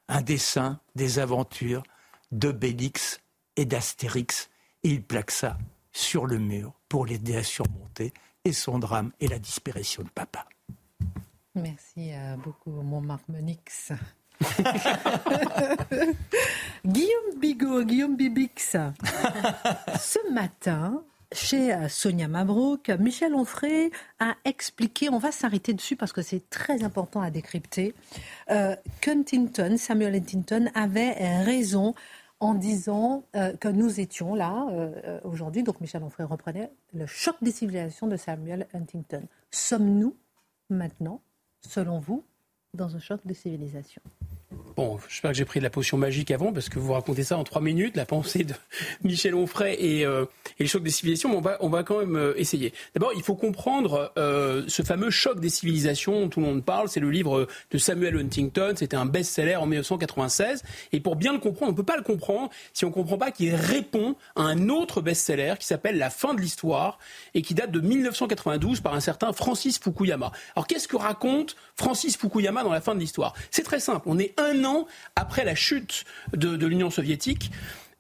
[0.07, 1.83] un dessin des aventures
[2.31, 3.21] d'Obélix
[3.55, 4.49] et d'Astérix,
[4.83, 5.57] et il plaque ça
[5.93, 8.13] sur le mur pour l'aider à surmonter
[8.43, 10.45] et son drame et la disparition de papa.
[11.55, 12.11] Merci
[12.43, 13.91] beaucoup, mon Monix.
[16.85, 18.75] Guillaume Bigot, Guillaume Bibix.
[19.97, 26.13] Ce matin, chez euh, Sonia Mabrouk, Michel Onfray a expliqué, on va s'arrêter dessus parce
[26.13, 27.93] que c'est très important à décrypter,
[28.51, 31.93] euh, qu'Huntington, Samuel Huntington avait raison
[32.39, 34.65] en disant euh, que nous étions là
[35.23, 39.23] aujourd'hui, donc Michel Onfray reprenait le choc des civilisations de Samuel Huntington.
[39.51, 40.15] Sommes-nous
[40.69, 41.21] maintenant
[41.61, 42.25] selon vous,
[42.73, 44.01] dans un choc de civilisation
[44.75, 47.37] Bon, j'espère que j'ai pris de la potion magique avant, parce que vous racontez ça
[47.37, 48.53] en trois minutes, la pensée de
[49.05, 50.25] Michel Onfray et, euh,
[50.59, 52.73] et le choc des civilisations, mais on va, quand même euh, essayer.
[52.93, 56.89] D'abord, il faut comprendre euh, ce fameux choc des civilisations dont tout le monde parle.
[56.89, 60.63] C'est le livre de Samuel Huntington, c'était un best-seller en 1996.
[60.91, 63.17] Et pour bien le comprendre, on ne peut pas le comprendre si on ne comprend
[63.17, 66.99] pas qu'il répond à un autre best-seller qui s'appelle La fin de l'histoire
[67.33, 70.33] et qui date de 1992 par un certain Francis Fukuyama.
[70.57, 73.33] Alors, qu'est-ce que raconte Francis Fukuyama dans La fin de l'histoire?
[73.51, 74.01] C'est très simple.
[74.05, 74.64] On est un
[75.15, 77.51] après la chute de, l'Union soviétique.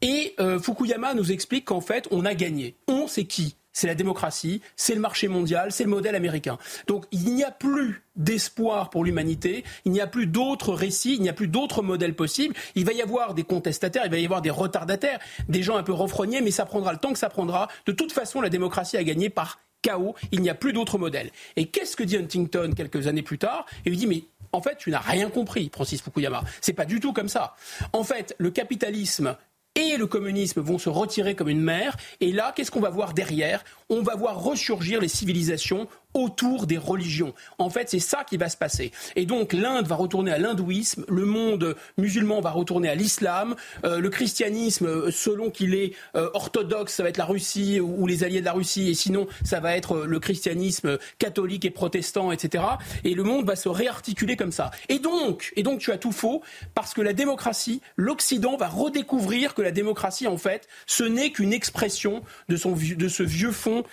[0.01, 2.75] Et euh, Fukuyama nous explique qu'en fait, on a gagné.
[2.87, 3.55] On, c'est qui?
[3.71, 6.57] C'est la démocratie, c'est le marché mondial, c'est le modèle américain.
[6.87, 11.21] Donc il n'y a plus d'espoir pour l'humanité, il n'y a plus d'autres récits, il
[11.21, 12.55] n'y a plus d'autres modèles possibles.
[12.75, 15.83] Il va y avoir des contestataires, il va y avoir des retardataires, des gens un
[15.83, 17.67] peu renfrognés, mais ça prendra le temps que ça prendra.
[17.85, 21.29] De toute façon, la démocratie a gagné par chaos, il n'y a plus d'autres modèles.
[21.57, 23.65] Et qu'est-ce que dit Huntington quelques années plus tard?
[23.85, 24.23] Il dit mais
[24.55, 26.43] en fait, tu n'as rien compris, Francis Fukuyama.
[26.61, 27.55] C'est pas du tout comme ça.
[27.93, 29.35] En fait, le capitalisme
[29.75, 31.97] et le communisme vont se retirer comme une mer.
[32.21, 33.63] Et là, qu'est-ce qu'on va voir derrière?
[33.89, 37.33] On va voir ressurgir les civilisations autour des religions.
[37.59, 38.91] En fait, c'est ça qui va se passer.
[39.15, 43.99] Et donc, l'Inde va retourner à l'hindouisme, le monde musulman va retourner à l'islam, euh,
[43.99, 48.23] le christianisme, euh, selon qu'il est euh, orthodoxe, ça va être la Russie ou, les
[48.23, 52.63] alliés de la Russie, et sinon, ça va être le christianisme catholique et protestant, etc.
[53.03, 54.71] Et le monde va se réarticuler comme ça.
[54.87, 56.41] Et donc, et donc, tu as tout faux,
[56.73, 61.51] parce que la démocratie, l'Occident va redécouvrir que la démocratie, en fait, ce n'est qu'une
[61.51, 63.83] expression de, son, de ce vieux fond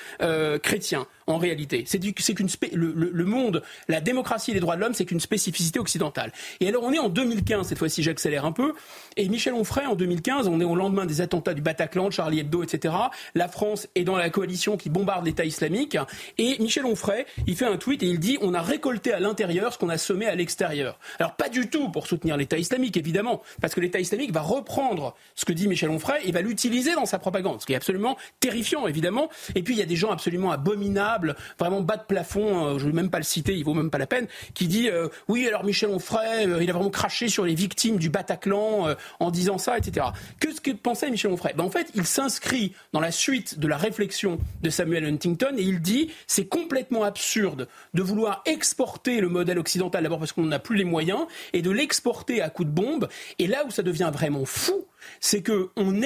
[0.62, 1.84] chrétien en réalité.
[1.86, 2.02] C'est
[2.72, 6.32] le, le, monde, la démocratie et les droits de l'homme, c'est qu'une spécificité occidentale.
[6.60, 8.74] Et alors on est en 2015 cette fois-ci, j'accélère un peu.
[9.16, 12.40] Et Michel Onfray en 2015, on est au lendemain des attentats du Bataclan, de Charlie
[12.40, 12.94] Hebdo, etc.
[13.34, 15.96] La France est dans la coalition qui bombarde l'État islamique.
[16.38, 19.72] Et Michel Onfray, il fait un tweet et il dit on a récolté à l'intérieur
[19.72, 20.98] ce qu'on a semé à l'extérieur.
[21.18, 25.14] Alors pas du tout pour soutenir l'État islamique évidemment, parce que l'État islamique va reprendre
[25.34, 28.16] ce que dit Michel Onfray et va l'utiliser dans sa propagande, ce qui est absolument
[28.40, 29.28] terrifiant évidemment.
[29.54, 31.21] Et puis il y a des gens absolument abominables
[31.58, 33.90] vraiment bas de plafond, euh, je ne vais même pas le citer, il vaut même
[33.90, 37.28] pas la peine, qui dit euh, oui alors Michel Onfray, euh, il a vraiment craché
[37.28, 40.06] sur les victimes du Bataclan en disant ça, etc.
[40.40, 41.54] Que ce que pensait Michel Onfray?
[41.54, 45.62] Ben, En fait, il s'inscrit dans la suite de la réflexion de Samuel Huntington et
[45.62, 50.58] il dit c'est complètement absurde de vouloir exporter le modèle occidental, d'abord parce qu'on n'a
[50.58, 53.08] plus les moyens, et de l'exporter à coups de bombe.
[53.38, 54.86] Et là où ça devient vraiment fou,
[55.20, 56.02] c'est que on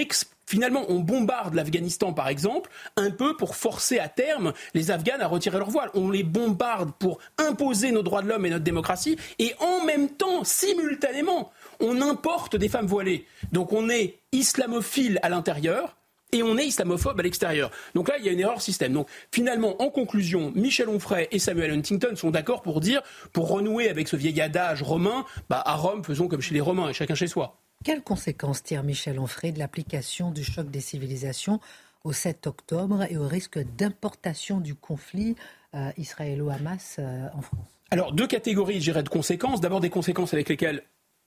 [0.46, 5.26] finalement, on bombarde l'Afghanistan, par exemple, un peu pour forcer à terme les Afghans à
[5.26, 5.90] retirer leur voile.
[5.94, 10.08] On les bombarde pour imposer nos droits de l'homme et notre démocratie, et en même
[10.08, 13.26] temps, simultanément, on importe des femmes voilées.
[13.52, 15.96] Donc on est islamophile à l'intérieur,
[16.32, 17.70] et on est islamophobe à l'extérieur.
[17.94, 18.92] Donc là, il y a une erreur système.
[18.92, 23.88] Donc finalement, en conclusion, Michel Onfray et Samuel Huntington sont d'accord pour dire, pour renouer
[23.88, 27.14] avec ce vieil adage romain, bah, à Rome, faisons comme chez les Romains, et chacun
[27.14, 27.58] chez soi.
[27.84, 31.60] Quelles conséquences tire Michel Onfray de l'application du choc des civilisations
[32.04, 35.36] au 7 octobre et au risque d'importation du conflit
[35.74, 37.68] euh, israélo-Hamas euh, en France?
[37.90, 39.60] Alors, deux catégories, je de conséquences.
[39.60, 40.82] D'abord, des conséquences avec lesquelles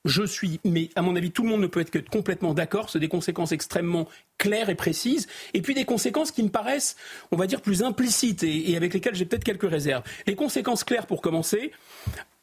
[0.06, 2.90] je suis, mais à mon avis, tout le monde ne peut être que complètement d'accord.
[2.90, 5.28] C'est des conséquences extrêmement claires et précises.
[5.54, 6.96] Et puis des conséquences qui me paraissent,
[7.32, 10.04] on va dire, plus implicites et avec lesquelles j'ai peut-être quelques réserves.
[10.26, 11.72] Les conséquences claires, pour commencer,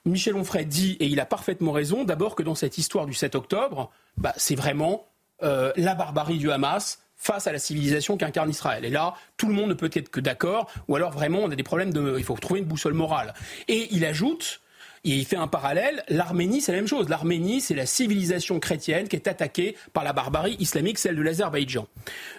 [0.06, 3.34] Michel Onfray dit, et il a parfaitement raison, d'abord que dans cette histoire du 7
[3.34, 5.08] octobre, bah, c'est vraiment
[5.42, 8.84] euh, la barbarie du Hamas face à la civilisation qu'incarne Israël.
[8.84, 11.56] Et là, tout le monde ne peut être que d'accord, ou alors vraiment on a
[11.56, 12.16] des problèmes de...
[12.18, 13.34] Il faut trouver une boussole morale.
[13.68, 14.60] Et il ajoute
[15.06, 16.02] Et il fait un parallèle.
[16.08, 17.08] L'Arménie, c'est la même chose.
[17.08, 21.86] L'Arménie, c'est la civilisation chrétienne qui est attaquée par la barbarie islamique, celle de l'Azerbaïdjan.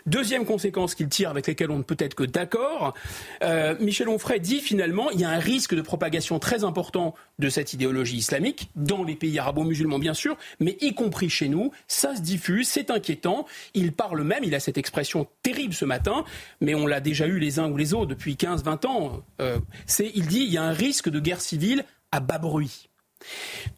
[0.06, 2.94] Deuxième conséquence qu'il tire, avec laquelle on ne peut être que d'accord,
[3.42, 7.48] euh, Michel Onfray dit finalement il y a un risque de propagation très important de
[7.48, 11.72] cette idéologie islamique dans les pays arabo-musulmans, bien sûr, mais y compris chez nous.
[11.88, 13.46] Ça se diffuse, c'est inquiétant.
[13.76, 16.26] Il parle même, il a cette expression terrible ce matin,
[16.60, 19.24] mais on l'a déjà eu les uns ou les autres depuis 15-20 ans.
[19.40, 22.90] Euh, c'est, il dit il y a un risque de guerre civile à bas bruit.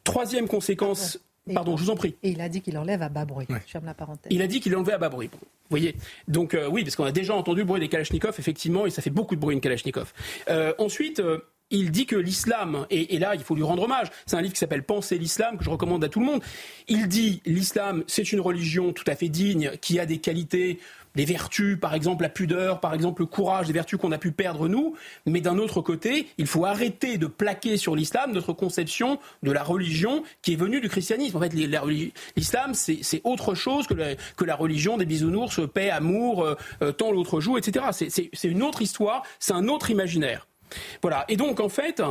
[0.03, 1.19] Troisième conséquence.
[1.53, 2.15] Pardon, je vous en prie.
[2.21, 3.47] Et il a dit qu'il enlève à bas bruit.
[3.49, 4.31] Je ferme la parenthèse.
[4.31, 5.29] Il a dit qu'il enlevait à bas bruit.
[5.33, 5.95] Vous voyez
[6.27, 9.01] Donc, euh, oui, parce qu'on a déjà entendu le bruit des Kalachnikov, effectivement, et ça
[9.01, 10.13] fait beaucoup de bruit une Kalachnikov.
[10.49, 11.19] Euh, ensuite.
[11.19, 11.39] Euh,
[11.71, 14.53] il dit que l'islam, et, et, là il faut lui rendre hommage, c'est un livre
[14.53, 16.41] qui s'appelle Penser l'islam, que je recommande à tout le monde,
[16.87, 20.79] il dit l'islam c'est une religion tout à fait digne, qui a des qualités
[21.19, 24.31] les vertus, par exemple la pudeur, par exemple le courage, des vertus qu'on a pu
[24.31, 24.95] perdre nous,
[25.25, 29.61] mais d'un autre côté, il faut arrêter de plaquer sur l'islam notre conception de la
[29.61, 31.35] religion qui est venue du christianisme.
[31.35, 31.53] En fait,
[32.37, 37.41] l'islam, c'est autre chose que la, religion des bisounours, paix, amour, euh, euh, tant l'autre
[37.41, 37.87] joue, etc.
[37.91, 40.48] C'est une autre histoire, c'est un autre imaginaire.
[41.01, 41.25] Voilà.
[41.27, 42.01] Et donc, en fait,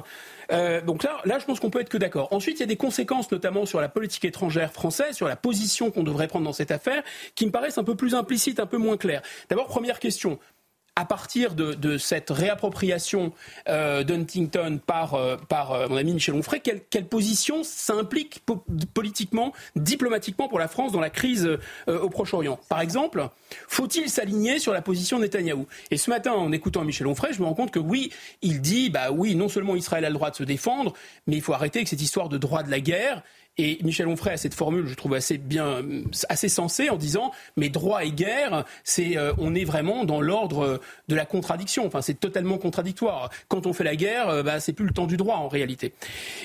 [0.52, 2.32] euh, donc là, là, je pense qu'on peut être que d'accord.
[2.32, 5.90] Ensuite, il y a des conséquences, notamment sur la politique étrangère française, sur la position
[5.90, 7.02] qu'on devrait prendre dans cette affaire,
[7.34, 9.22] qui me paraissent un peu plus implicites, un peu moins claires.
[9.48, 10.38] D'abord, première question
[10.98, 13.32] à partir de, cette réappropriation
[13.68, 18.42] euh, d'Huntington par, euh, euh, mon ami Michel Onfray, quelle, quelle position ça implique
[18.94, 21.48] politiquement, diplomatiquement pour la France dans la crise
[21.86, 22.58] au Proche-Orient?
[22.68, 23.28] Par exemple,
[23.68, 25.68] faut-il s'aligner sur la position de Netanyahou?
[25.92, 28.90] Et ce matin, en écoutant Michel Onfray, je me rends compte que oui, il dit,
[28.90, 30.94] bah oui, non seulement Israël a le droit de se défendre,
[31.28, 33.22] mais il faut arrêter avec cette histoire de droit de la guerre
[33.58, 35.82] et Michel Onfray a cette formule, je trouve assez bien,
[36.28, 40.80] assez sensée, en disant mais droit et guerre, c'est euh, on est vraiment dans l'ordre
[41.08, 41.84] de la contradiction.
[41.86, 43.30] Enfin, c'est totalement contradictoire.
[43.48, 45.92] Quand on fait la guerre, euh, bah, c'est plus le temps du droit en réalité.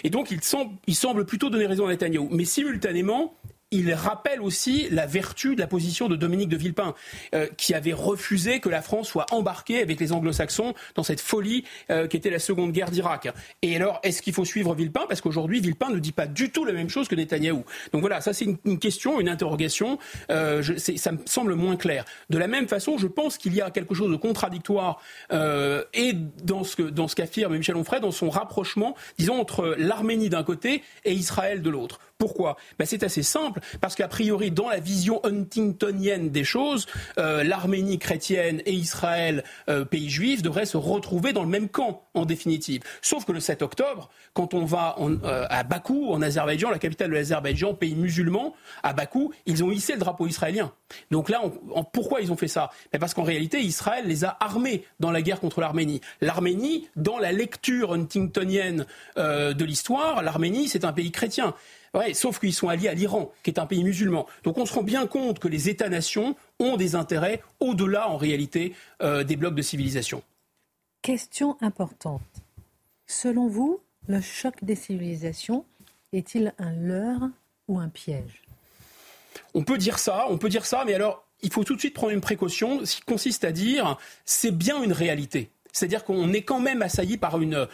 [0.03, 2.28] Et donc il semble, il semble plutôt donner raison à Netanyahu.
[2.32, 3.36] Mais simultanément,
[3.74, 6.93] il rappelle aussi la vertu de la position de Dominique de Villepin,
[7.34, 11.63] euh, qui avait refusé que la France soit embarquée avec les anglo-saxons dans cette folie
[11.89, 13.30] euh, qui était la Seconde Guerre d'Irak.
[13.63, 15.05] Et alors, est-ce qu'il faut suivre Villepin?
[15.09, 17.65] Parce qu'aujourd'hui, Villepin ne dit pas du tout la même chose que Netanyahou.
[17.91, 19.97] Donc voilà, ça c'est une, question, une interrogation.
[20.30, 22.05] Euh, ça me semble moins clair.
[22.30, 25.01] De la même façon, je pense qu'il y a quelque chose de contradictoire
[25.32, 26.13] et
[26.43, 30.84] dans ce, dans ce qu'affirme Michel Onfray, dans son rapprochement, disons, entre l'Arménie d'un côté
[31.05, 31.99] et Israël de l'autre.
[32.18, 32.57] Pourquoi?
[32.80, 36.86] Ben, C'est assez simple, parce qu'a priori, dans la vision huntingtonienne des choses,
[37.18, 42.03] euh, l'Arménie chrétienne et Israël, euh, pays juif, devraient se retrouver dans le même camp,
[42.14, 42.82] en définitive.
[43.01, 47.09] Sauf que le 7 octobre, quand on va euh, à Bakou, en Azerbaïdjan, la capitale
[47.09, 48.53] de l'Azerbaïdjan, pays musulman,
[48.84, 50.72] à Bakou, ils ont hissé le drapeau israélien.
[51.11, 51.41] Donc là,
[51.91, 52.70] pourquoi ils ont fait ça?
[52.91, 55.99] Ben, Parce qu'en réalité, Israël les a armés dans la guerre contre l'Arménie.
[56.22, 58.86] L'Arménie, dans la lecture huntingtonienne
[59.18, 61.53] de l'histoire, l'Arménie, c'est un pays chrétien.
[61.93, 64.25] Ouais, sauf qu'ils sont alliés à l'Iran, qui est un pays musulman.
[64.43, 68.73] Donc on se rend bien compte que les États-nations ont des intérêts au-delà, en réalité,
[69.01, 70.23] euh, des blocs de civilisation.
[71.03, 72.21] Question importante.
[73.05, 75.65] Selon vous, le choc des civilisations
[76.13, 77.29] est-il un leurre
[77.67, 78.41] ou un piège?
[79.53, 81.93] On peut dire ça, on peut dire ça, mais alors il faut tout de suite
[81.93, 85.51] prendre une précaution, ce qui consiste à dire c'est bien une réalité.
[85.71, 87.67] C'est-à-dire qu'on est quand même assailli par une,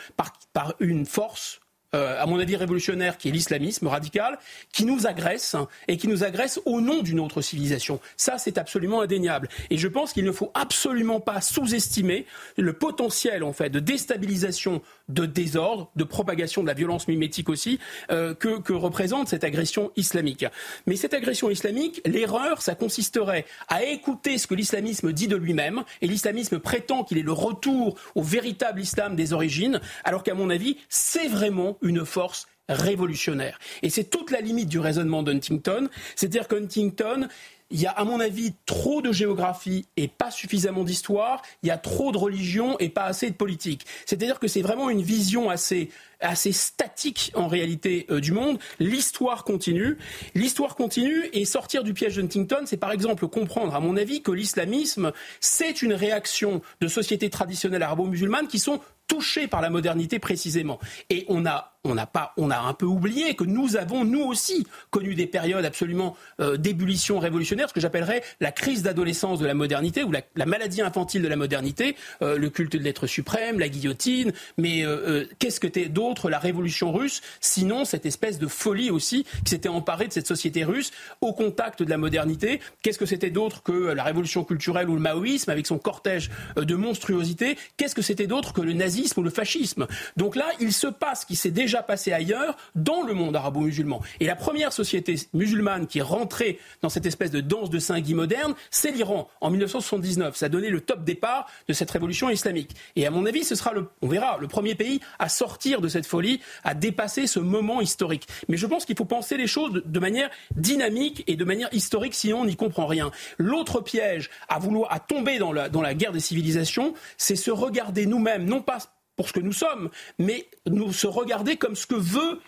[0.53, 1.61] par une force
[1.96, 4.38] euh, à mon avis révolutionnaire, qui est l'islamisme radical,
[4.72, 5.56] qui nous agresse
[5.88, 8.00] et qui nous agresse au nom d'une autre civilisation.
[8.16, 9.50] Ça, c'est absolument indéniable.
[9.72, 12.28] Et je pense qu'il ne faut absolument pas sous-estimer
[12.58, 17.80] le potentiel, en fait, de déstabilisation, de désordre, de propagation de la violence mimétique aussi,
[18.12, 20.46] euh, que, que représente cette agression islamique.
[20.86, 25.84] Mais cette agression islamique, l'erreur, ça consisterait à écouter ce que l'islamisme dit de lui-même,
[26.02, 30.52] et l'islamisme prétend qu'il est le retour au véritable islam des origines, alors qu'à mon
[30.52, 33.59] avis, c'est vraiment une force révolutionnaire.
[33.82, 37.27] Et c'est toute la limite du raisonnement d'Huntington, c'est-à-dire qu'Huntington
[37.71, 41.43] il y a, à mon avis, trop de géographie et pas suffisamment d'histoire.
[41.61, 43.86] Il y a trop de religion et pas assez de politique.
[44.07, 45.89] C'est-à-dire que c'est vraiment une vision assez
[46.21, 48.59] assez statique en réalité euh, du monde.
[48.80, 49.97] L'histoire continue.
[50.36, 54.32] L'histoire continue et sortir du piège d'Huntington, c'est par exemple comprendre, à mon avis, que
[54.32, 60.80] l'islamisme, c'est une réaction de sociétés traditionnelles arabo-musulmanes qui sont touchées par la modernité précisément.
[61.10, 64.22] Et on a on n'a pas, on a un peu oublié que nous avons nous
[64.22, 69.45] aussi connu des périodes absolument euh, d'ébullition révolutionnaire, ce que j'appellerais la crise d'adolescence de
[69.45, 73.60] la modernité ou la, maladie infantile de la modernité, euh, le culte de l'être suprême,
[73.60, 74.34] la guillotine.
[74.57, 79.24] Mais euh, qu'est-ce que t'es d'autre la révolution russe, sinon cette espèce de folie aussi
[79.45, 80.91] qui s'était emparée de cette société russe
[81.22, 82.60] au contact de la modernité?
[82.82, 86.76] Qu'est-ce que c'était d'autre que la révolution culturelle ou le maoïsme avec son cortège de
[86.76, 87.57] monstruosité?
[87.78, 89.88] Qu'est-ce que c'était d'autre que le nazisme ou le fascisme.
[90.18, 94.02] Donc là, il se passe ce qui s'est déjà passé ailleurs dans le monde arabo-musulman.
[94.20, 98.14] Et la première société musulmane qui est rentrée dans cette espèce de danse de Saint-Guy
[98.14, 100.36] moderne, c'est l'Iran en 1979.
[100.36, 102.72] Ça a donné le top départ de cette révolution islamique.
[102.95, 105.88] Et à mon avis, ce sera, le, on verra, le premier pays à sortir de
[105.88, 108.28] cette folie, à dépasser ce moment historique.
[108.47, 111.70] Mais je pense qu'il faut penser les choses de, de manière dynamique et de manière
[111.74, 113.12] historique, sinon on n'y comprend rien.
[113.38, 117.52] L'autre piège à vouloir à tomber dans la, dans la guerre des civilisations, c'est se
[117.52, 118.80] regarder nous-mêmes, non pas
[119.20, 122.39] pour ce que nous sommes, mais nous se regarder comme ce que veut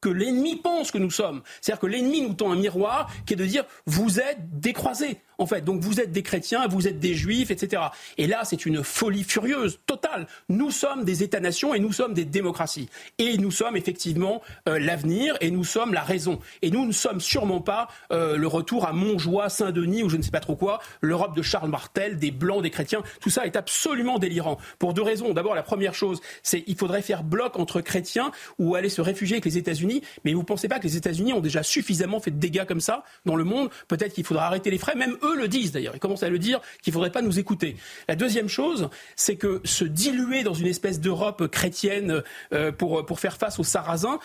[0.00, 1.42] que l'ennemi pense que nous sommes.
[1.60, 5.46] C'est-à-dire que l'ennemi nous tend un miroir qui est de dire vous êtes décroisés en
[5.46, 5.62] fait.
[5.62, 7.82] Donc vous êtes des chrétiens, vous êtes des juifs, etc.
[8.18, 10.28] Et là, c'est une folie furieuse, totale.
[10.48, 12.88] Nous sommes des États-nations et nous sommes des démocraties.
[13.18, 16.38] Et nous sommes effectivement euh, l'avenir et nous sommes la raison.
[16.62, 20.22] Et nous ne sommes sûrement pas euh, le retour à Montjoie, Saint-Denis ou je ne
[20.22, 23.02] sais pas trop quoi, l'Europe de Charles Martel, des blancs, des chrétiens.
[23.20, 24.58] Tout ça est absolument délirant.
[24.78, 25.32] Pour deux raisons.
[25.32, 29.36] D'abord, la première chose, c'est qu'il faudrait faire bloc entre chrétiens ou aller se réfugier
[29.36, 30.02] avec les États-Unis.
[30.24, 32.80] Mais vous ne pensez pas que les États-Unis ont déjà suffisamment fait de dégâts comme
[32.80, 33.70] ça dans le monde?
[33.88, 34.94] Peut-être qu'il faudra arrêter les frais.
[34.94, 35.94] Même eux le disent d'ailleurs.
[35.94, 37.76] Ils commencent à le dire qu'il ne faudrait pas nous écouter.
[38.08, 42.22] La deuxième chose, c'est que se diluer dans une espèce d'Europe chrétienne
[42.52, 44.18] euh, pour, pour faire face aux Sarrasins,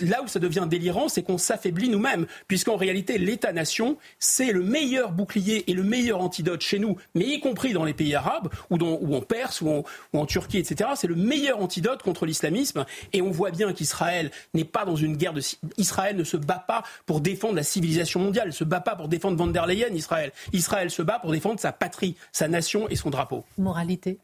[0.00, 2.26] là où ça devient délirant, c'est qu'on s'affaiblit nous-mêmes.
[2.48, 7.40] Puisqu'en réalité, l'État-nation, c'est le meilleur bouclier et le meilleur antidote chez nous, mais y
[7.40, 8.76] compris dans les pays arabes, ou,
[9.14, 10.90] en Perse, ou en, ou en Turquie, etc.
[10.94, 12.84] C'est le meilleur antidote contre l'islamisme.
[13.12, 15.40] Et on voit bien qu'Israël n'est pas dans une guerre de...
[15.76, 19.08] Israël ne se bat pas pour défendre la civilisation mondiale, ne se bat pas pour
[19.08, 20.32] défendre Van der Leyen, Israël.
[20.52, 23.44] Israël se bat pour défendre sa patrie, sa nation et son drapeau.
[23.58, 24.18] Moralité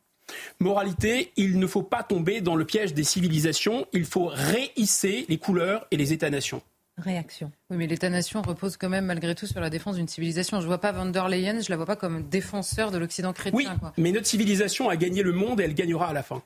[0.60, 5.38] Moralité, il ne faut pas tomber dans le piège des civilisations, il faut réhisser les
[5.38, 6.62] couleurs et les États-nations.
[6.98, 7.52] Réaction.
[7.70, 10.58] Oui, mais l'État-nation repose quand même malgré tout sur la défense d'une civilisation.
[10.58, 13.34] Je ne vois pas Van der Leyen, je la vois pas comme défenseur de l'Occident
[13.34, 13.56] chrétien.
[13.58, 13.92] Oui, quoi.
[13.98, 16.42] mais notre civilisation a gagné le monde et elle gagnera à la fin.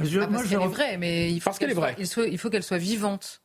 [0.00, 1.80] Je- Ah, parce je qu'elle est re- vraie, mais il faut Parce qu'elle est soit-
[1.92, 1.96] vraie.
[1.98, 3.40] il soit- il faut qu'elle soit vivante.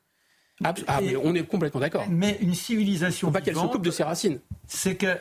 [0.64, 2.06] Ah, ah, mais on est complètement d'accord.
[2.10, 4.40] Mais une ne civilisation faut pas qu'elle se coupe de ses racines.
[4.68, 5.18] c'est que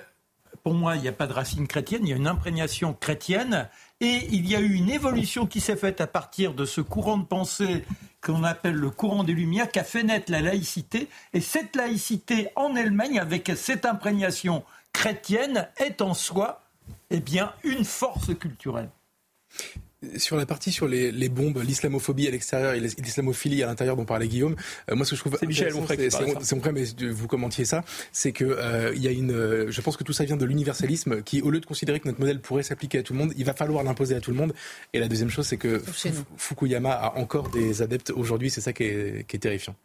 [0.62, 3.68] pour moi, il n'y a pas de racine chrétienne, il y a une imprégnation chrétienne
[4.00, 7.18] et il y a eu une évolution qui s'est faite à partir de ce courant
[7.18, 7.84] de pensée
[8.20, 11.08] qu'on appelle le courant des Lumières, qui a fait naître la laïcité.
[11.32, 16.62] Et cette laïcité en elle-même, avec cette imprégnation chrétienne, est en soi
[17.10, 18.90] eh bien, une force culturelle.
[20.16, 24.04] Sur la partie sur les, les bombes, l'islamophobie à l'extérieur et l'islamophilie à l'intérieur dont
[24.04, 24.56] parlait Guillaume,
[24.90, 26.10] euh, moi ce que je trouve C'est Michel c'est-
[26.42, 29.80] c'est Onfray, mais vous commentiez ça, c'est que euh, il y a une, euh, je
[29.80, 32.40] pense que tout ça vient de l'universalisme qui, au lieu de considérer que notre modèle
[32.40, 34.52] pourrait s'appliquer à tout le monde, il va falloir l'imposer à tout le monde.
[34.92, 35.80] Et la deuxième chose, c'est que.
[36.36, 39.76] Fukuyama a encore des adeptes aujourd'hui, c'est ça qui est, qui est terrifiant.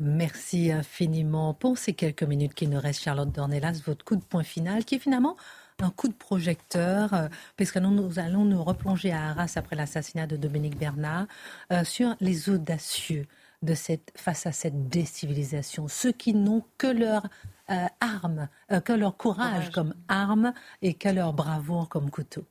[0.00, 4.42] Merci infiniment pour ces quelques minutes qui nous restent, Charlotte Dornelas, votre coup de point
[4.42, 5.36] final, qui est finalement
[5.82, 10.26] un coup de projecteur, euh, puisque nous, nous allons nous replonger à Arras après l'assassinat
[10.26, 11.26] de Dominique Bernard,
[11.72, 13.26] euh, sur les audacieux
[13.62, 17.26] de cette, face à cette décivilisation, ceux qui n'ont que leur
[17.70, 18.48] euh, arme,
[18.84, 19.70] que leur courage, Courage.
[19.70, 20.52] comme arme
[20.82, 22.44] et que leur bravoure comme couteau.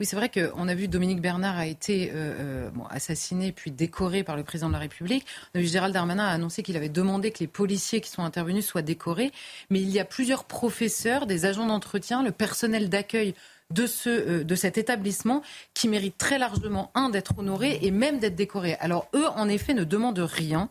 [0.00, 4.22] Oui, c'est vrai qu'on a vu Dominique Bernard a été euh, euh, assassiné puis décoré
[4.22, 5.26] par le président de la République.
[5.54, 8.22] On a vu Gérald Darmanin a annoncé qu'il avait demandé que les policiers qui sont
[8.22, 9.32] intervenus soient décorés.
[9.70, 13.34] Mais il y a plusieurs professeurs, des agents d'entretien, le personnel d'accueil
[13.70, 15.42] de, ce, euh, de cet établissement
[15.74, 18.76] qui méritent très largement, un, d'être honorés et même d'être décorés.
[18.80, 20.70] Alors eux, en effet, ne demandent rien.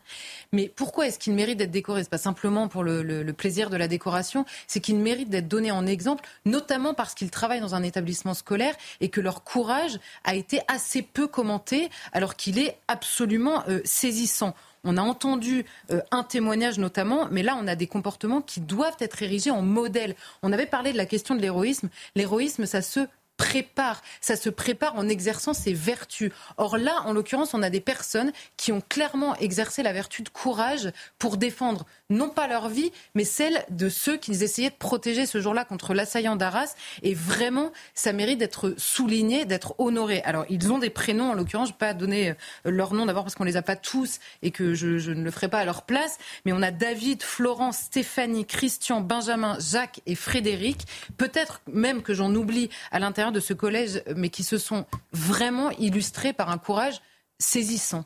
[0.51, 2.03] Mais pourquoi est-ce qu'ils méritent d'être décorés?
[2.03, 5.47] C'est pas simplement pour le, le- le plaisir de la décoration, c'est qu'ils méritent d'être
[5.47, 9.99] donnés en exemple, notamment parce qu'ils travaillent dans un établissement scolaire et que leur courage
[10.23, 14.55] a été assez peu commenté, alors qu'il est absolument euh, saisissant.
[14.87, 18.95] On a entendu euh, un témoignage notamment, mais là on a des comportements qui doivent
[19.01, 20.15] être érigés en modèle.
[20.43, 21.89] On avait parlé de la question de l'héroïsme.
[22.15, 23.01] L'héroïsme, ça se
[23.37, 26.31] prépare, ça se prépare en exerçant ses vertus.
[26.57, 30.29] Or là, en l'occurrence, on a des personnes qui ont clairement exercé la vertu de
[30.29, 35.25] courage pour défendre non pas leur vie, mais celle de ceux qu'ils essayaient de protéger
[35.25, 36.75] ce jour-là contre l'assaillant d'Arras.
[37.03, 40.21] Et vraiment, ça mérite d'être souligné, d'être honoré.
[40.23, 42.33] Alors, ils ont des prénoms, en l'occurrence, je ne vais pas donner euh,
[42.65, 45.31] leur nom d'abord parce qu'on les a pas tous et que je, je ne le
[45.31, 50.15] ferai pas à leur place, mais on a David, Florence, Stéphanie, Christian, Benjamin, Jacques et
[50.15, 50.85] Frédéric.
[51.17, 55.71] Peut-être même que j'en oublie à l'intérieur de ce collège, mais qui se sont vraiment
[55.71, 57.01] illustrés par un courage
[57.39, 58.05] saisissant.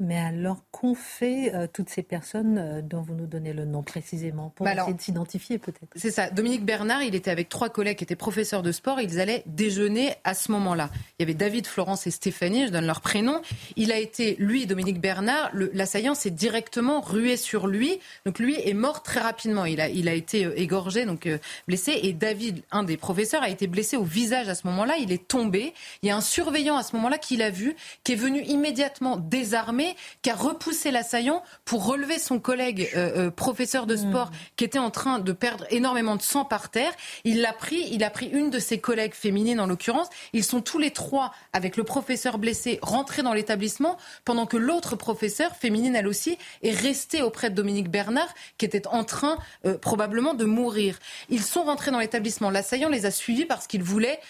[0.00, 3.82] Mais alors, qu'ont fait euh, toutes ces personnes euh, dont vous nous donnez le nom
[3.82, 5.88] précisément Pour Bah essayer alors, de s'identifier peut-être?
[5.96, 6.30] C'est ça.
[6.30, 9.00] Dominique Bernard, il était avec trois collègues qui étaient professeurs de sport.
[9.00, 10.90] Ils allaient déjeuner à ce moment-là.
[11.18, 13.42] Il y avait David, Florence et Stéphanie, je donne leur prénom.
[13.74, 17.98] Il a été, lui, Dominique Bernard, l'assaillant s'est directement rué sur lui.
[18.24, 19.64] Donc lui est mort très rapidement.
[19.64, 21.98] Il a, il a été euh, égorgé, donc euh, blessé.
[22.04, 24.94] Et David, un des professeurs, a été blessé au visage à ce moment-là.
[25.00, 25.74] Il est tombé.
[26.02, 27.74] Il y a un surveillant à ce moment-là qui l'a vu,
[28.04, 29.16] qui est venu immédiatement
[30.22, 34.78] qui a repoussé l'assaillant pour relever son collègue euh, euh, professeur de sport qui était
[34.78, 36.92] en train de perdre énormément de sang par terre.
[37.24, 40.08] Il l'a pris, il a pris une de ses collègues féminines en l'occurrence.
[40.32, 44.96] Ils sont tous les trois avec le professeur blessé rentrés dans l'établissement pendant que l'autre
[44.96, 49.78] professeur féminine elle aussi est restée auprès de Dominique Bernard qui était en train euh,
[49.78, 50.98] probablement de mourir.
[51.28, 52.50] Ils sont rentrés dans l'établissement.
[52.50, 54.20] L'assaillant les a suivis parce qu'il voulait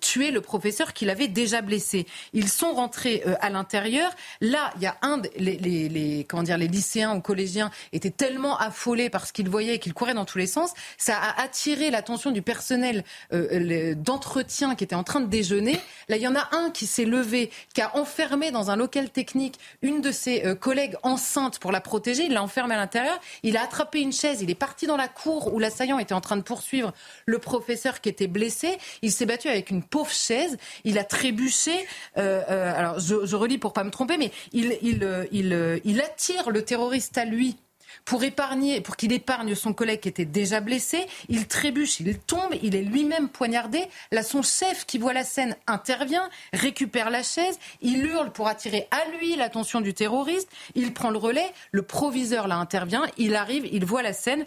[0.00, 2.06] tuer le professeur qu'il avait déjà blessé.
[2.32, 4.10] Ils sont rentrés à l'intérieur.
[4.40, 7.70] Là, il y a un des- les, les, les- comment dire les lycéens ou collégiens
[7.92, 11.90] étaient tellement affolés parce qu'ils voyaient qu'ils couraient dans tous les sens, ça a attiré
[11.90, 15.78] l'attention du personnel euh, d'entretien qui était en train de déjeuner.
[16.08, 19.10] Là, il y en a un qui s'est levé, qui a enfermé dans un local
[19.10, 22.24] technique une de ses euh, collègues enceinte pour la protéger.
[22.24, 23.18] Il l'a enfermée à l'intérieur.
[23.42, 24.42] Il a attrapé une chaise.
[24.42, 26.92] Il est parti dans la cour où l'assaillant était en train de poursuivre
[27.26, 28.78] le professeur qui était blessé.
[29.02, 30.56] Il s'est battu avec une pauvre chaise.
[30.84, 31.72] Il a trébuché.
[32.18, 35.78] Euh, euh, alors, je, je relis pour pas me tromper, mais il, il, euh, euh,
[35.84, 37.56] il attire le terroriste à lui
[38.04, 41.06] pour épargner, pour qu'il épargne son collègue qui était déjà blessé.
[41.28, 43.86] Il trébuche, il tombe, il est lui-même poignardé.
[44.10, 48.88] Là, son chef qui voit la scène intervient, récupère la chaise, il hurle pour attirer
[48.90, 50.48] à lui l'attention du terroriste.
[50.74, 54.46] Il prend le relais, le proviseur là intervient, il arrive, il voit la scène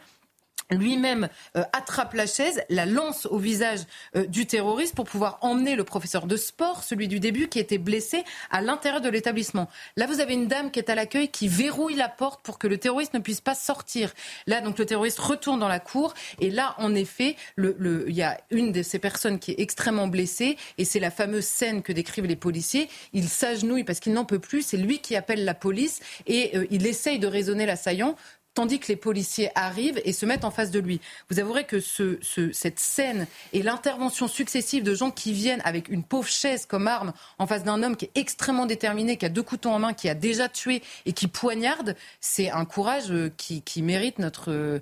[0.72, 3.82] lui-même euh, attrape la chaise, la lance au visage
[4.16, 7.78] euh, du terroriste pour pouvoir emmener le professeur de sport, celui du début, qui était
[7.78, 9.70] blessé à l'intérieur de l'établissement.
[9.96, 12.68] Là, vous avez une dame qui est à l'accueil qui verrouille la porte pour que
[12.68, 14.14] le terroriste ne puisse pas sortir.
[14.48, 18.16] Là, donc, le terroriste retourne dans la cour et là, en effet, le, le- il
[18.16, 21.82] y a une de ces personnes qui est extrêmement blessée et c'est la fameuse scène
[21.82, 22.90] que décrivent les policiers.
[23.14, 24.62] Il s'agenouille parce qu'il n'en peut plus.
[24.62, 28.16] C'est lui qui appelle la police et euh, il essaye de raisonner l'assaillant
[28.56, 31.00] tandis que les policiers arrivent et se mettent en face de lui.
[31.30, 35.90] Vous avouerez que ce, ce- cette scène et l'intervention successive de gens qui viennent avec
[35.90, 39.30] une pauvre chaise comme arme en face d'un homme qui est extrêmement déterminé, qui a
[39.30, 43.32] deux couteaux en main, qui a déjà tué et qui poignarde, c'est un courage euh,
[43.38, 44.80] qui, qui mérite notre euh,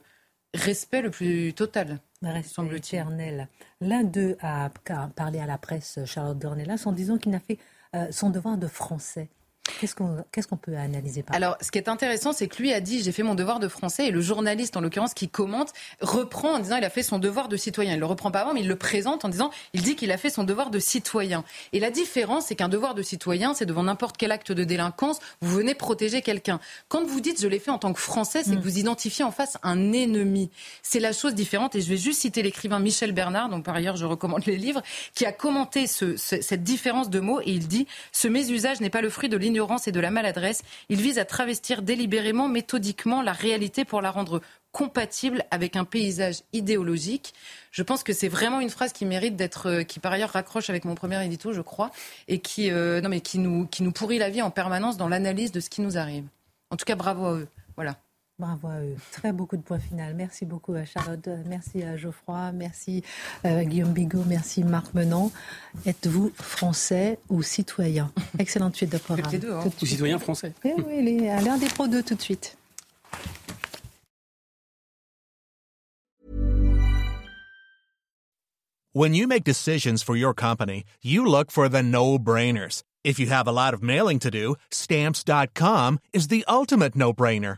[0.54, 2.00] respect le plus total.
[2.44, 2.78] Semble-t-il.
[3.00, 3.50] éternel.
[3.82, 7.58] L'un d'eux a, a parlé à la presse, Charlotte Dornelas, en disant qu'il n'a fait
[7.96, 9.28] euh, son devoir de français.
[9.80, 13.02] Qu'est-ce qu'on peut analyser par Alors, ce qui est intéressant, c'est que lui a dit
[13.02, 16.60] j'ai fait mon devoir de français et le journaliste, en l'occurrence, qui commente, reprend en
[16.60, 17.94] disant il a fait son devoir de citoyen.
[17.94, 20.18] Il le reprend pas avant, mais il le présente en disant il dit qu'il a
[20.18, 21.46] fait son devoir de citoyen.
[21.72, 25.20] Et la différence, c'est qu'un devoir de citoyen, c'est devant n'importe quel acte de délinquance,
[25.42, 26.60] vous venez protéger quelqu'un.
[26.90, 29.32] Quand vous dites je l'ai fait en tant que français, c'est que vous identifiez en
[29.32, 30.50] face un ennemi.
[30.82, 31.76] C'est la chose différente.
[31.76, 34.82] Et je vais juste citer l'écrivain Michel Bernard, dont par ailleurs je recommande les livres,
[35.16, 38.90] qui a commenté ce- ce- cette différence de mots et il dit ce mésusage n'est
[38.90, 40.64] pas le fruit de l'ignorance et de la maladresse.
[40.90, 44.42] Il vise à travestir délibérément, méthodiquement la réalité pour la rendre
[44.72, 47.36] compatible avec un paysage idéologique.
[47.72, 50.72] Je pense que c'est vraiment une phrase qui mérite d'être, euh, qui par ailleurs raccroche
[50.72, 51.92] avec mon premier édito, je crois,
[52.28, 55.08] et qui, euh, non mais qui nous, qui nous pourrit la vie en permanence dans
[55.08, 56.26] l'analyse de ce qui nous arrive.
[56.72, 57.48] En tout cas, bravo à eux.
[57.76, 57.98] Voilà.
[58.40, 58.96] Bravo à eux.
[59.12, 60.04] Très beaucoup de points finaux.
[60.16, 63.04] Merci beaucoup à Charlotte, merci à Geoffroy, merci
[63.46, 65.32] euh, Guillaume Bigot, merci Marc Menon.
[65.86, 68.12] Êtes-vous français ou citoyen?
[68.40, 69.32] Excellente suite de programme.
[69.32, 69.64] Les deux, hein.
[69.82, 70.52] Ou citoyen français.
[70.66, 72.58] Eh oui, les- à l'un des pros deux tout de suite.
[78.94, 82.84] When you make decisions for your company, you look for the no-brainers.
[83.04, 87.58] If you have a lot of mailing to do, stamps.com is the ultimate no-brainer.